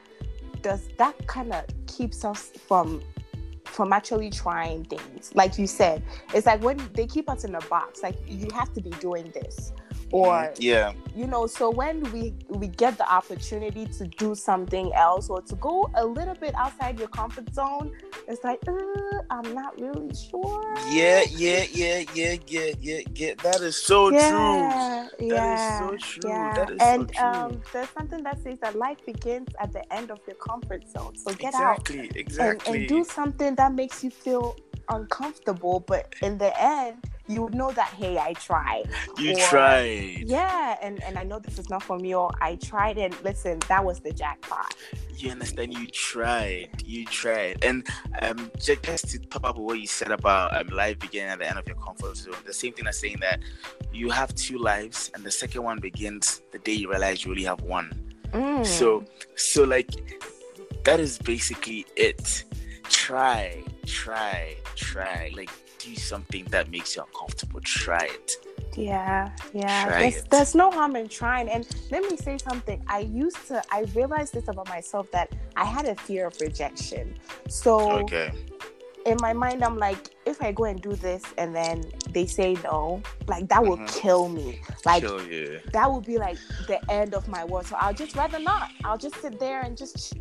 [0.61, 3.01] does that kind of keeps us from
[3.65, 5.31] from actually trying things.
[5.33, 6.03] Like you said,
[6.33, 9.31] it's like when they keep us in a box, like you have to be doing
[9.33, 9.73] this.
[10.13, 15.29] Or yeah, you know so when we we get the opportunity to do something else
[15.29, 17.91] or to go a little bit outside your comfort zone
[18.27, 18.73] it's like uh,
[19.29, 23.33] i'm not really sure yeah, yeah, yeah, yeah, yeah, yeah, yeah.
[23.43, 24.19] That is so true.
[24.19, 26.29] yeah, That is yeah, so true.
[26.29, 26.53] yeah.
[26.55, 27.23] That is so and true.
[27.25, 31.15] um there's something that says that life begins at the end of your comfort zone
[31.15, 32.79] so get out exactly, and, exactly.
[32.79, 34.55] and do something that makes you feel
[34.89, 36.97] uncomfortable but in the end
[37.27, 38.83] you know that hey i tried
[39.17, 40.23] you or- tried.
[40.25, 43.59] yeah and and i know this is not for me or i tried and listen
[43.69, 44.75] that was the jackpot
[45.15, 45.73] You understand?
[45.73, 46.69] You tried.
[46.83, 47.63] You tried.
[47.63, 47.87] And
[48.23, 51.47] um, ju- just to top up what you said about um, life beginning at the
[51.47, 53.39] end of your comfort zone, the same thing as saying that
[53.93, 57.43] you have two lives, and the second one begins the day you realize you only
[57.45, 57.87] have one.
[58.33, 58.65] Mm.
[58.65, 59.05] So,
[59.35, 59.91] so like
[60.83, 62.43] that is basically it.
[62.89, 65.31] Try, try, try.
[65.37, 65.51] Like
[65.83, 67.59] do something that makes you uncomfortable.
[67.61, 68.31] Try it.
[68.75, 69.85] Yeah, yeah.
[69.85, 70.29] Try There's, it.
[70.29, 71.49] there's no harm in trying.
[71.49, 72.81] And let me say something.
[72.87, 77.15] I used to, I realized this about myself that I had a fear of rejection.
[77.49, 78.31] So Okay.
[79.05, 82.53] in my mind, I'm like, if I go and do this and then they say
[82.63, 83.87] no, like that will Mhm.
[83.93, 84.59] kill me.
[84.85, 85.19] Like Kill
[85.71, 87.67] that would be like the end of my world.
[87.67, 88.69] So I'll just rather not.
[88.83, 90.13] I'll just sit there and just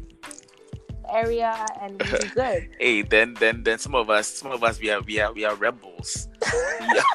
[1.12, 2.68] area and we'll be good.
[2.80, 5.44] Hey, then then then some of us some of us we are we are we
[5.44, 6.28] are rebels.
[6.80, 7.02] Yeah.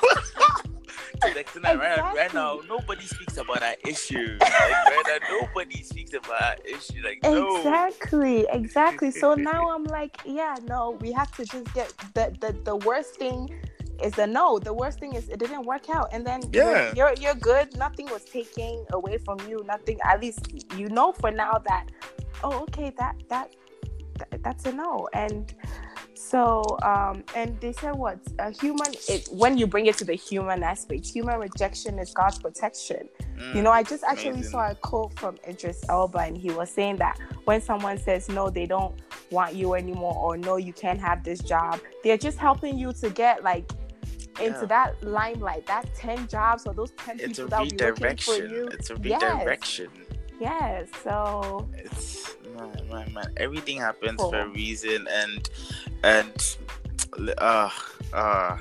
[1.36, 4.38] Like tonight, right, right now, nobody speaks about our issue.
[4.40, 7.02] Like right now, nobody speaks about our issue.
[7.04, 7.58] Like no.
[7.58, 9.10] Exactly, exactly.
[9.10, 13.16] So now I'm like, yeah, no, we have to just get the the, the worst
[13.16, 13.50] thing
[14.04, 14.60] is the no.
[14.60, 16.94] The worst thing is it didn't work out, and then you're- Yeah.
[16.96, 17.76] you're you're good.
[17.76, 19.64] Nothing was taken away from you.
[19.66, 19.98] Nothing.
[20.04, 20.42] At least
[20.78, 21.86] you know for now that
[22.44, 23.56] oh, okay, that that,
[24.18, 25.08] that that's a no.
[25.14, 25.54] And
[26.14, 30.16] so um and they said what a human it when you bring it to the
[30.16, 34.50] human aspect human rejection is god's protection Mm, you know, I just actually amazing.
[34.52, 38.50] saw a quote from Idris Elba, and he was saying that when someone says no,
[38.50, 38.96] they don't
[39.30, 43.12] want you anymore, or no, you can't have this job, they're just helping you to
[43.12, 43.70] get like
[44.42, 44.66] into Yeah.
[44.66, 48.36] that limelight, that ten jobs or those ten it's people that will be looking for
[48.38, 48.70] you.
[48.74, 49.92] It's a redirection.
[49.94, 50.07] Yes,
[51.04, 53.34] so It's man, man, man.
[53.38, 54.32] Everything happens Oh.
[54.32, 55.50] for a reason, and
[56.04, 56.58] and
[57.38, 57.70] uh
[58.14, 58.58] uh.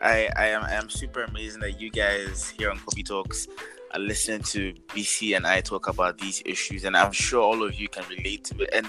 [0.00, 3.48] I, I am I am super amazing that you guys here on Kobby Talks
[3.92, 7.74] are listening to BC and I talk about these issues, and I'm sure all of
[7.74, 8.70] you can relate to it.
[8.72, 8.86] And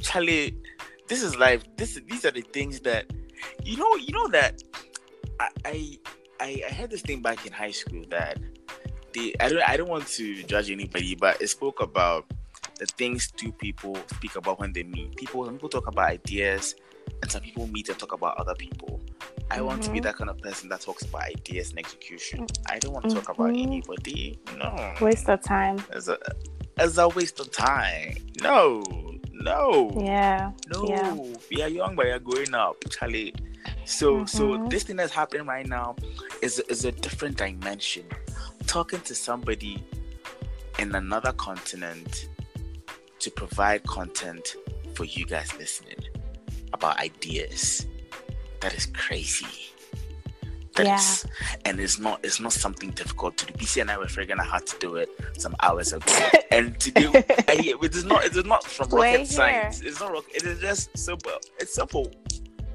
[0.00, 0.56] Charlie,
[1.08, 1.64] this is life.
[1.76, 3.06] This these are the things that
[3.64, 3.96] you know.
[3.96, 4.62] You know that
[5.40, 5.98] I I
[6.40, 8.38] I, I heard this thing back in high school that
[9.12, 12.26] the I don't I don't want to judge anybody, but it spoke about
[12.78, 15.16] the things two people speak about when they meet.
[15.16, 16.74] People some people talk about ideas,
[17.22, 19.00] and some people meet and talk about other people.
[19.50, 20.04] I want to be Mhm.
[20.04, 22.46] that kind of person that talks about ideas and execution.
[22.70, 23.62] I don't want to talk about Mhm.
[23.62, 24.38] anybody.
[24.56, 25.82] No, waste of time.
[25.92, 26.18] as a
[26.78, 28.16] as a waste of time.
[28.40, 28.82] No,
[29.32, 29.90] no.
[30.00, 31.12] Yeah, No, Yeah.
[31.50, 33.34] we are young, but we are growing up, Charlie.
[33.84, 34.70] So, so Mhm.
[34.70, 35.96] this thing that's happening right now
[36.40, 38.06] is is a different dimension.
[38.72, 39.84] Talking to somebody
[40.78, 42.30] in another continent
[43.18, 44.56] to provide content
[44.94, 45.98] for you guys listening
[46.72, 47.86] about ideas.
[48.60, 49.44] That is crazy.
[50.74, 51.26] this,
[51.66, 53.52] and it's not it's not something difficult to do.
[53.52, 56.10] BC and I were figuring out how to do it some hours ago,
[56.50, 57.10] and today
[57.48, 59.82] I, it is not it is not from rocket science.
[59.82, 60.34] It's not rocket.
[60.34, 61.32] It is just simple.
[61.60, 62.10] It's simple,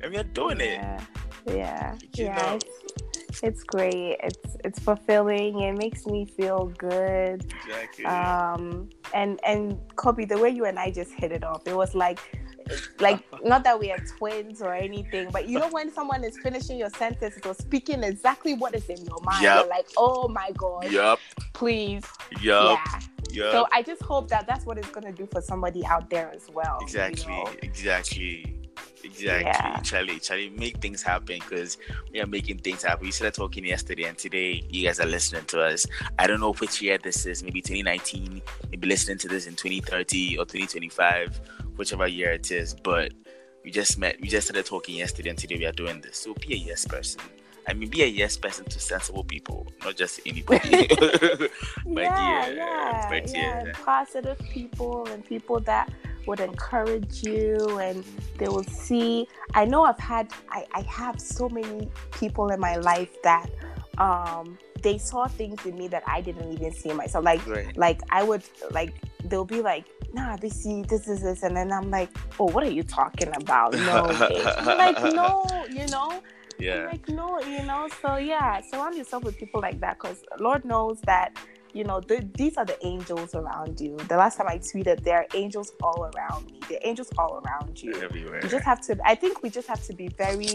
[0.03, 0.73] and we are doing it.
[0.73, 1.01] yeah.
[1.47, 1.95] Yeah.
[2.13, 2.35] You yeah.
[2.35, 2.55] know.
[2.57, 2.76] It's,
[3.43, 4.17] it's great.
[4.23, 5.61] It's it's fulfilling.
[5.61, 7.45] It makes me feel good.
[7.65, 8.05] Exactly.
[8.05, 11.95] Um and and Kobby, the way you and I just hit it off, it was
[11.95, 12.19] like
[12.99, 16.77] like not that we are twins or anything, but you know when someone is finishing
[16.77, 19.55] your sentence or speaking exactly what is in your mind, Yep.
[19.57, 21.19] you're like, oh my god, yup.
[21.53, 22.03] please,
[22.41, 22.79] Yup.
[22.85, 22.99] yeah.
[23.31, 23.51] Yup.
[23.51, 26.49] So I just hope that that's what it's gonna do for somebody out there as
[26.49, 26.77] well.
[26.81, 27.49] you Exactly, know?
[27.61, 28.56] exactly,
[29.07, 29.45] exactly.
[29.45, 29.81] Yeah.
[29.81, 31.77] Charlie, Charlie, make things happen because
[32.11, 33.05] we are making things happen.
[33.05, 35.85] We started talking yesterday, and today you guys are listening to us.
[36.19, 37.43] I don't know which year this is.
[37.43, 38.41] Maybe 2019.
[38.71, 41.39] Maybe listening to this in 2030 or 2025,
[41.77, 42.73] whichever year it is.
[42.73, 43.13] But
[43.63, 44.19] we just met.
[44.21, 46.17] We just started talking yesterday, and today we are doing this.
[46.17, 47.21] So be a yes person.
[47.69, 50.87] I mean, be a yes person to sensible people, not just anybody.
[50.87, 51.49] but
[51.95, 53.71] yeah, yeah, yeah, but yeah, yeah.
[53.73, 55.91] positive people and people that
[56.27, 58.03] would encourage you and
[58.37, 59.27] they will see.
[59.53, 63.49] I know I've had, I, I have so many people in my life that
[63.97, 67.25] um they saw things in me that I didn't even see myself.
[67.25, 67.75] Like, Right.
[67.75, 71.71] like I would like they'll be like, nah, this see this is this, and then
[71.71, 72.09] I'm like,
[72.39, 73.73] oh, what are you talking about?
[73.73, 74.03] No,
[74.77, 76.11] like no, you know.
[76.59, 76.85] I'm Yeah.
[76.87, 80.99] like, no, you know, so yeah, surround yourself with people like that because Lord knows
[81.01, 81.29] that,
[81.77, 83.95] you know, th- these are the angels around you.
[84.09, 86.59] The last time I tweeted, there are angels all around me.
[86.67, 87.93] There are angels all around you.
[88.01, 88.39] Everywhere.
[88.41, 90.49] You just have to, I think we just have to be very,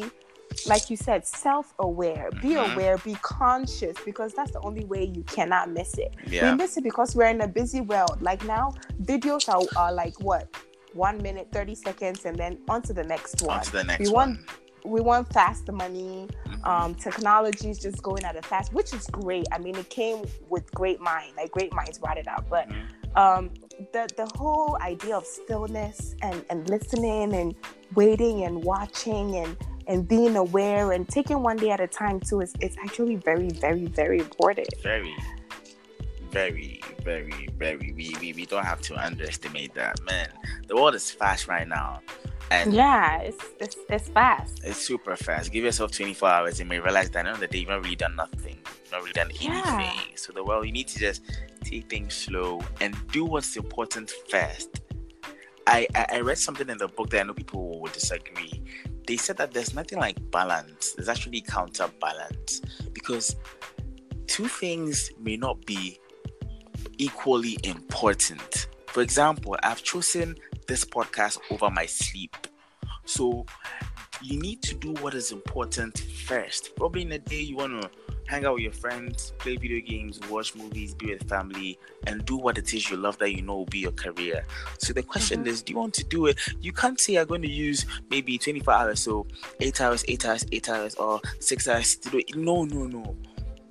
[0.66, 2.28] like you said, self aware.
[2.42, 2.72] Be mm-hmm.
[2.72, 6.12] aware, be conscious because that's the only way you cannot miss it.
[6.26, 6.50] yeah.
[6.50, 8.20] We miss it because we're in a busy world.
[8.20, 10.48] Like now, videos are, are like what?
[10.92, 14.00] One minute, 30 seconds, and then on to the next one On to the next
[14.00, 14.30] we one.
[14.35, 14.40] want
[14.85, 16.66] we want fast money Mhm.
[16.66, 19.47] um technology is just going at a fast which is great.
[19.53, 22.49] I mean it came with great mind like great minds brought it out.
[22.49, 23.16] But Mhm.
[23.16, 23.51] um
[23.92, 27.55] the the whole idea of stillness and and listening and
[27.95, 29.57] waiting and watching and
[29.88, 33.49] and being aware and taking one day at a time too is it's actually very
[33.49, 34.68] very very important.
[34.83, 35.14] Very
[36.31, 40.29] very very very we, we we don't have to underestimate that man.
[40.66, 42.01] The world is fast right now
[42.53, 46.79] and yeah it's it's, it's fast it's super fast give yourself 24 hours and you
[46.79, 49.12] may realize that end of the day you've not really done nothing you've not really
[49.12, 49.62] done Yeah.
[49.75, 51.23] anything so the world you need to just
[51.65, 54.81] take things slow and do what's important first
[55.67, 58.61] I, I I read something in the book that I know people will disagree.
[59.07, 60.93] They said that there's nothing like balance.
[60.95, 62.61] There's actually counterbalance
[62.93, 63.37] because
[64.27, 66.01] two things may not be
[66.99, 68.67] equally important.
[68.92, 70.37] For example, I've chosen
[70.68, 72.37] this podcast over my sleep.
[73.07, 73.46] So
[74.20, 76.76] you need to do what is important first.
[76.76, 77.90] Probably in a day you want to
[78.26, 82.37] hang out with your friends, play video games, watch movies, be with family, and do
[82.37, 84.44] what it is you love that you know will be your career.
[84.78, 85.46] So the question Mhm.
[85.48, 86.38] is, do you want to do it?
[86.61, 89.26] You can't say you're going to use maybe 24 hours, so
[89.61, 92.37] eight hours, eight hours, eight hours, or six hours to do it.
[92.37, 93.16] No, no, no.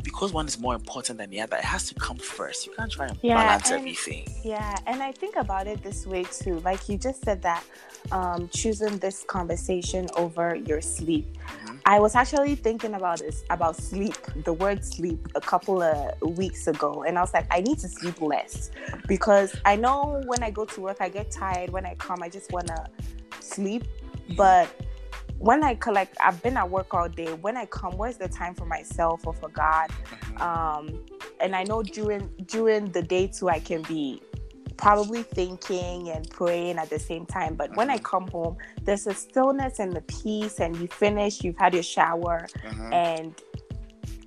[0.04, 2.66] Because one is more important than the other, it has to come first.
[2.66, 4.28] You can't try and Yeah, balance and- everything.
[4.44, 6.60] Yeah, and I think about it this way too.
[6.62, 7.64] Like you just said that
[8.12, 11.38] um, choosing this conversation over your sleep.
[11.66, 11.80] Mhm.
[11.86, 16.68] I was actually thinking about this about sleep, the word sleep, a couple of weeks
[16.68, 18.72] ago, and I was like, I need to sleep less
[19.08, 21.70] because I know when I go to work, I get tired.
[21.70, 22.90] When I come, I just wanna
[23.40, 23.84] sleep,
[24.36, 24.68] but
[25.42, 27.34] when I collect, I've been at work all day.
[27.34, 29.90] When I come, where's the time for myself or for God?
[29.90, 30.42] Mhm.
[30.42, 31.00] um,
[31.40, 34.22] and I know during during the day too, I can be
[34.78, 37.56] probably thinking and praying at the same time.
[37.56, 38.04] But when I Mhm.
[38.04, 42.48] come home, there's a stillness and the peace, and you finish, you've had your shower,
[42.64, 42.94] Mhm.
[42.94, 43.36] and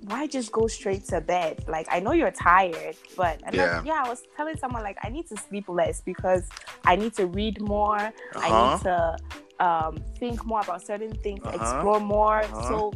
[0.07, 1.63] why just go straight to bed?
[1.67, 3.81] Like I know you're tired, but and Yeah.
[3.85, 4.03] yeah.
[4.05, 6.43] I was telling someone like I need to sleep less because
[6.83, 7.97] I need to read more.
[7.97, 8.11] I
[8.49, 8.73] Uh-huh.
[8.73, 9.17] need to
[9.59, 11.55] um, think more about certain things, Uh-huh.
[11.57, 12.39] explore more.
[12.43, 12.67] Uh-huh.
[12.67, 12.93] So,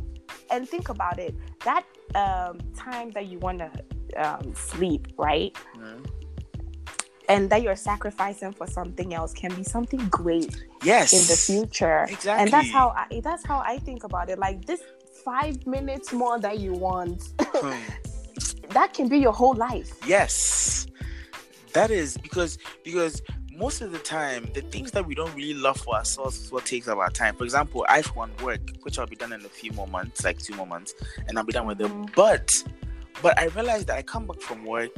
[0.52, 1.36] and think about it.
[1.63, 1.84] That
[2.15, 3.69] um, time that you want to
[4.17, 5.56] um, sleep, right?
[5.78, 6.06] Mhm.
[7.30, 11.13] And that you're sacrificing for something else can be something great Yes.
[11.13, 12.08] in the future.
[12.10, 12.41] Exactly.
[12.43, 14.39] And that's how I, that's how I think about it.
[14.39, 14.82] Like this
[15.24, 17.80] five minutes more that you want, Hmm.
[18.74, 19.91] that can be your whole life.
[20.08, 20.86] yes
[21.74, 23.22] that is because because
[23.60, 26.65] most of the time the things that we don't really love for ourselves is what
[26.65, 29.41] takes up our time for example i for one work which i'll be done in
[29.45, 30.93] a few more months like two more months
[31.28, 32.16] and i'll be done with it Mhm.
[32.16, 32.47] but
[33.22, 34.91] But I realized that I come back from work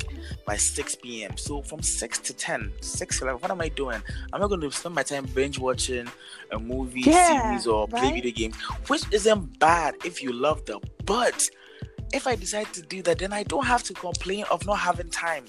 [0.46, 1.32] by 6 p.m.
[1.38, 4.00] So from 6 to 10, 6 to 11, what am I doing?
[4.32, 6.08] I'm not going to spend my time binge watching
[6.52, 8.56] a movie, Yeah, series, or play video games,
[8.90, 10.82] which isn't bad if you love them.
[11.04, 11.50] But
[12.14, 15.10] if I decide to do that, then I don't have to complain of not having
[15.10, 15.46] time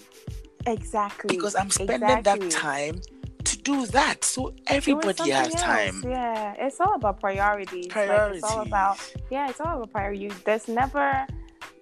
[0.66, 1.36] Exactly.
[1.36, 2.48] because I'm spending exactly.
[2.48, 3.00] that time
[3.44, 4.24] to do that.
[4.24, 6.04] So everybody has something time.
[6.06, 7.94] Yeah, it's all about priorities.
[7.94, 8.98] Like, it's all about
[9.30, 10.28] yeah, it's all about priority.
[10.44, 11.26] There's never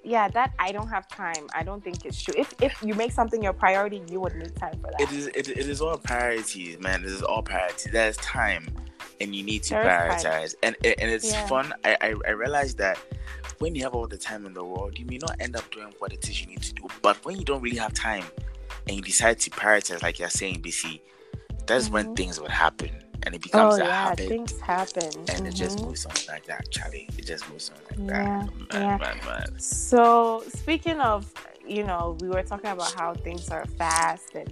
[0.03, 1.47] yeah, that I don't have time.
[1.55, 2.35] I don't think it's true.
[2.37, 5.01] If if you make something your priority, you would make time for that.
[5.01, 7.03] It is it, it is all priorities, man.
[7.03, 7.93] It is all priorities.
[7.93, 8.69] There's time,
[9.21, 10.33] and you need to There is time.
[10.33, 10.55] prioritize.
[10.63, 11.47] And and it's Yeah.
[11.47, 11.75] fun.
[11.85, 12.99] I, I I realize that
[13.59, 15.93] when you have all the time in the world, you may not end up doing
[15.99, 16.87] what it is you need to do.
[17.03, 18.25] But when you don't really have time,
[18.91, 21.01] and you decide to prioritize, like you're saying, BC,
[21.67, 22.17] that's when Mhm.
[22.17, 22.91] things would happen,
[23.23, 24.29] and it becomes oh a yeah, habit.
[24.29, 25.11] things happen.
[25.33, 25.87] and it just Mhm.
[25.87, 27.09] moves on like that, Charlie.
[27.17, 28.75] It just moves on like Yeah, that.
[28.75, 28.97] Man, yeah.
[28.99, 29.61] man, man.
[29.61, 31.33] So speaking of,
[31.65, 34.51] you know, we were talking about how things are fast and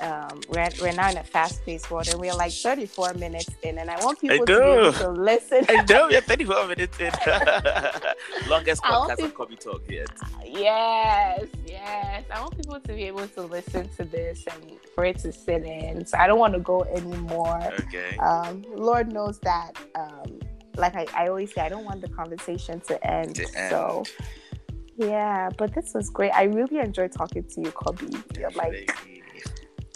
[0.00, 3.88] um, we're, we're now in a fast-paced world and we're like 34 minutes in and
[3.88, 5.64] I want people to to listen.
[5.68, 7.12] I know we are 34 minutes in.
[8.48, 10.10] Longest podcast on Kobby Talk yet.
[10.44, 12.13] yes, yes.
[12.34, 15.62] I want people to be able to listen to this and for it to sit
[15.62, 16.04] in.
[16.04, 17.60] So I don't want to go anymore.
[17.80, 18.16] Okay.
[18.16, 19.72] Um, Lord knows that.
[19.94, 20.40] Um,
[20.76, 23.36] like I, I always say, I don't want the conversation to end.
[23.36, 23.70] To end.
[23.70, 24.02] So
[24.96, 26.32] yeah, but this was great.
[26.32, 28.10] I really enjoyed talking to you, Kobby.
[28.36, 28.90] You're like,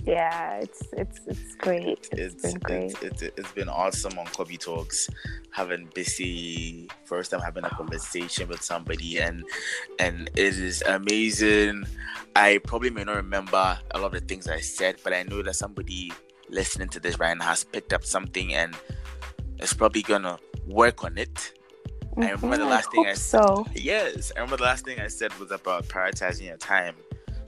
[0.08, 2.08] yeah, it's it's it's great.
[2.12, 2.96] it's it's, been great.
[3.02, 5.08] It's, it's, it's been awesome on Kobby Talks,
[5.50, 9.44] having busy first time having a conversation with somebody, and
[9.98, 11.84] and it is amazing.
[12.34, 15.42] I probably may not remember a lot of the things I said, but I know
[15.42, 16.12] that somebody
[16.48, 18.74] listening to this right now has picked up something and
[19.60, 21.52] is probably gonna work on it.
[22.22, 23.66] I remember the Mhm, last thing hope I- so.
[23.74, 26.94] Yes, I remember the last thing I said was about prioritizing your time.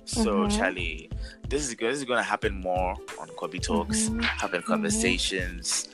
[0.05, 0.57] So, Mhm.
[0.57, 1.11] Charlie,
[1.49, 1.77] this is.
[1.77, 4.23] This is going to happen more on Kobby Talks, Mhm.
[4.23, 5.89] having conversations,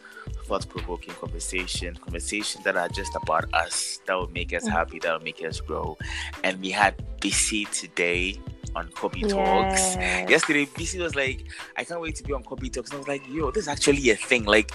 [0.47, 4.73] thought-provoking conversations, conversations that are just about us, that will make us Mhm.
[4.73, 5.99] happy, that will make us grow.
[6.45, 8.41] And we had BC today
[8.75, 9.97] on Kobby Talks.
[10.31, 11.45] Yesterday, BC was like,
[11.77, 13.69] "I can't wait to be on Kobby Talks." And I was like, "Yo, this is
[13.69, 14.45] actually a thing.
[14.45, 14.71] Like,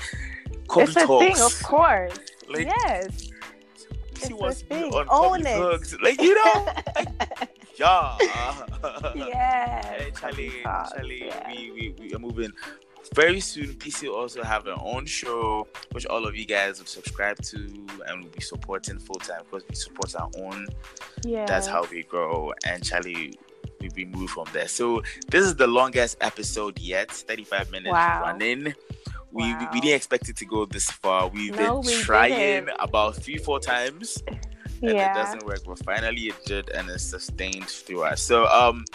[0.67, 2.15] Kobby it's a Talks." thing, of course.
[2.47, 3.29] Like, yes.
[4.13, 5.57] BC it's wants to be on Own Kobby it.
[5.57, 5.93] Talks.
[6.01, 6.67] Like, you know,
[7.81, 9.15] yeah.
[9.15, 9.85] yes.
[10.01, 11.47] Hey, Charlie, Kobby Charlie, yeah.
[11.51, 12.51] we, we, we are moving.
[13.15, 16.85] Very soon, BC will also have their own show, which all of you guys will
[16.85, 17.57] subscribe to
[18.07, 20.67] and will be supporting full time because we support our own.
[21.25, 22.53] yeah That's how we grow.
[22.65, 23.33] And Charlie,
[23.81, 24.67] we, we move from there.
[24.67, 28.21] So, this is the longest episode yet 35 minutes Wow.
[28.23, 28.63] running.
[28.65, 29.69] We, we, Wow.
[29.73, 31.27] we didn't expect it to go this far.
[31.27, 32.69] We've No, been we trying didn't.
[32.79, 34.21] about three, four times
[34.81, 35.13] and it yeah.
[35.13, 35.59] doesn't work.
[35.65, 38.21] But finally, it did, and it's sustained through us.
[38.21, 38.85] So, um,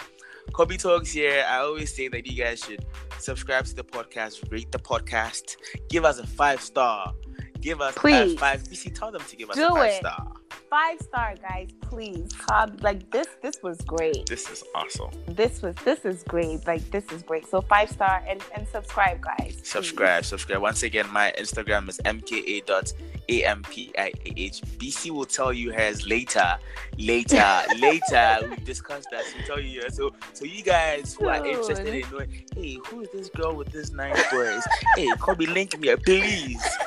[0.51, 1.45] Kobby Talks here.
[1.47, 2.85] I always say that you guys should
[3.19, 5.57] subscribe to the podcast, rate the podcast,
[5.89, 7.13] give us a five star,
[7.61, 8.33] give us Please.
[8.33, 8.63] a five.
[8.63, 9.97] BC, tell them to give us a five it.
[9.97, 10.33] star.
[10.69, 12.31] Five star guys, please.
[12.33, 14.25] Cobb, like this this was great.
[14.27, 15.11] This is awesome.
[15.27, 16.65] This was this is great.
[16.67, 17.47] Like this is great.
[17.47, 19.57] So five star and and subscribe guys.
[19.57, 19.67] please.
[19.67, 20.61] Subscribe, subscribe.
[20.61, 22.97] Once again, my Instagram is mka.ampiah.
[24.77, 26.57] BC will tell you hers later,
[26.97, 28.37] later, later.
[28.49, 29.23] We discussed that.
[29.25, 29.89] She'll tell you.
[29.89, 33.69] So, so you guys who are interested in knowing, hey, who is this girl with
[33.71, 34.65] this nice voice?
[34.95, 36.63] hey, Kobby, link me, please.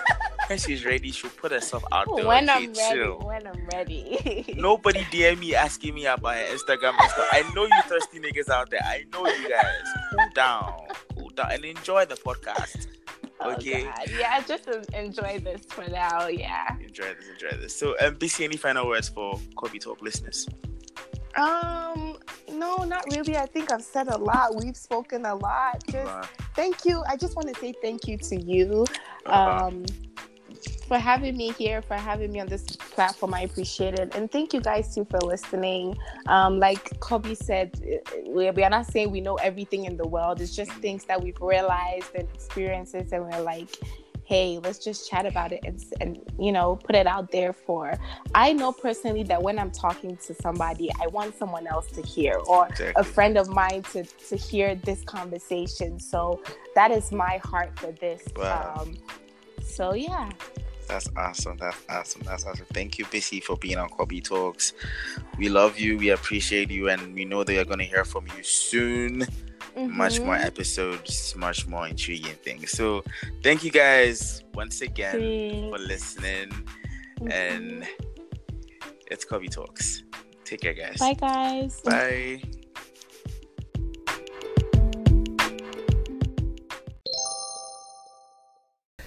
[0.51, 2.27] When she's ready, she'll put herself out there.
[2.27, 2.91] When okay, I'm ready.
[2.99, 3.19] chill.
[3.21, 4.53] When I'm ready.
[4.59, 7.29] Nobody DM me asking me about her Instagram and stuff.
[7.31, 8.81] I know you thirsty niggas out there.
[8.85, 9.65] I know you guys.
[10.11, 10.75] Cool down,
[11.17, 12.89] cool down, and enjoy the podcast.
[13.39, 13.85] Oh, Okay.
[13.85, 14.11] God.
[14.19, 16.27] Yeah, just enjoy this for now.
[16.27, 16.75] Yeah.
[16.81, 17.77] Enjoy this, enjoy this.
[17.79, 20.49] So, um, BC, any final words for Kobby Talk listeners?
[21.37, 22.19] Um,
[22.53, 23.37] no, not really.
[23.37, 24.57] I think I've said a lot.
[24.57, 25.81] We've spoken a lot.
[25.87, 26.25] Just Uh,
[26.57, 27.05] thank you.
[27.09, 28.85] I just want to say thank you to you.
[29.27, 29.87] uh, um,
[30.91, 33.33] for having me here, for having me on this platform.
[33.33, 34.13] I appreciate it.
[34.17, 35.97] And thank you guys too for listening.
[36.27, 37.81] Um, like Kobby said,
[38.27, 40.41] we, we are not saying we know everything in the world.
[40.41, 43.71] It's just things that we've realized and experiences, and we're like,
[44.25, 47.95] hey, let's just chat about it and, and you know, put it out there for.
[48.35, 52.35] I know personally that when I'm talking to somebody, I want someone else to hear
[52.49, 56.01] or a friend of mine to to hear this conversation.
[56.01, 56.43] So
[56.75, 58.25] that is my heart for this.
[58.35, 58.75] Wow.
[58.81, 58.97] Um,
[59.63, 60.31] so yeah,
[60.91, 61.57] That's awesome.
[61.59, 62.23] That's awesome.
[62.25, 62.67] That's awesome.
[62.75, 64.73] Thank you, BC, for being on Kobby Talks.
[65.39, 65.97] We love you.
[65.97, 69.25] We appreciate you, and we know that you're going to hear from you soon.
[69.77, 70.25] Much Mhm.
[70.25, 72.73] more episodes, much more intriguing things.
[72.73, 73.05] So,
[73.45, 75.71] thank you guys once again Please.
[75.71, 76.49] for listening.
[77.21, 77.33] Mhm.
[77.33, 77.89] And
[79.11, 80.03] it's Kobby Talks.
[80.45, 80.99] Take care, guys.
[80.99, 81.81] Bye, guys.
[81.83, 82.43] Bye.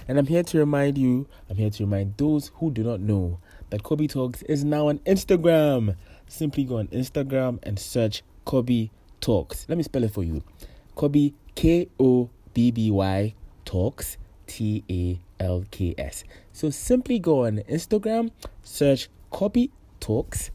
[0.06, 3.38] And I'm here to remind you, I'm here to remind those who do not know
[3.70, 5.96] that Kobby Talks is now on Instagram.
[6.26, 8.90] Simply go on Instagram and search Kobby
[9.20, 9.66] Talks.
[9.68, 10.42] Let me spell it for you.
[10.96, 13.34] Kobby K O B B Y
[13.64, 16.24] Talks T A L K S.
[16.52, 18.30] So simply go on Instagram,
[18.62, 20.50] search Kobby Talks.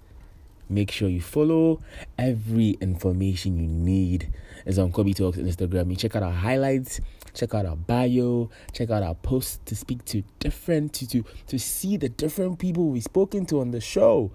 [0.70, 1.82] Make sure you follow.
[2.18, 4.32] Every information you need
[4.66, 5.90] is on Kobby Talks Instagram.
[5.90, 7.02] You check out our highlights,
[7.40, 11.58] check out our bio, check out our posts to speak to different to to to
[11.58, 14.32] see the different people we've spoken to on the show.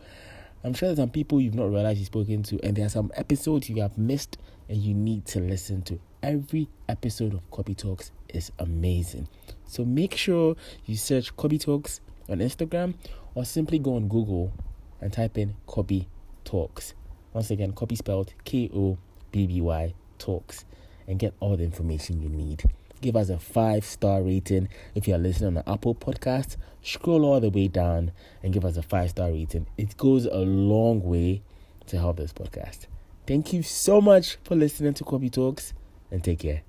[0.65, 3.13] I'm sure there's some people you've not realized you've spoken to, and there are some
[3.17, 4.39] episodes you have missed
[4.71, 6.01] and you need to listen to.
[6.23, 9.29] Every episode of Kobby Talks is amazing.
[9.67, 12.01] So make sure you search Kobby Talks
[12.31, 12.95] on Instagram
[13.35, 14.55] or simply go on Google
[15.03, 16.07] and type in Kobby
[16.45, 16.95] Talks.
[17.35, 18.97] Once again, Kobby spelled K O
[19.33, 20.65] B B Y Talks
[21.07, 22.65] and get all the information you need.
[23.05, 26.57] Give us a five star rating if you are listening on the Apple podcast.
[26.83, 29.67] Scroll all the way down and give us a five star rating.
[29.77, 31.43] It goes a long way
[31.89, 32.87] to help this podcast.
[33.27, 35.75] Thank you so much for listening to Kobby Talks
[36.11, 36.63] and take care.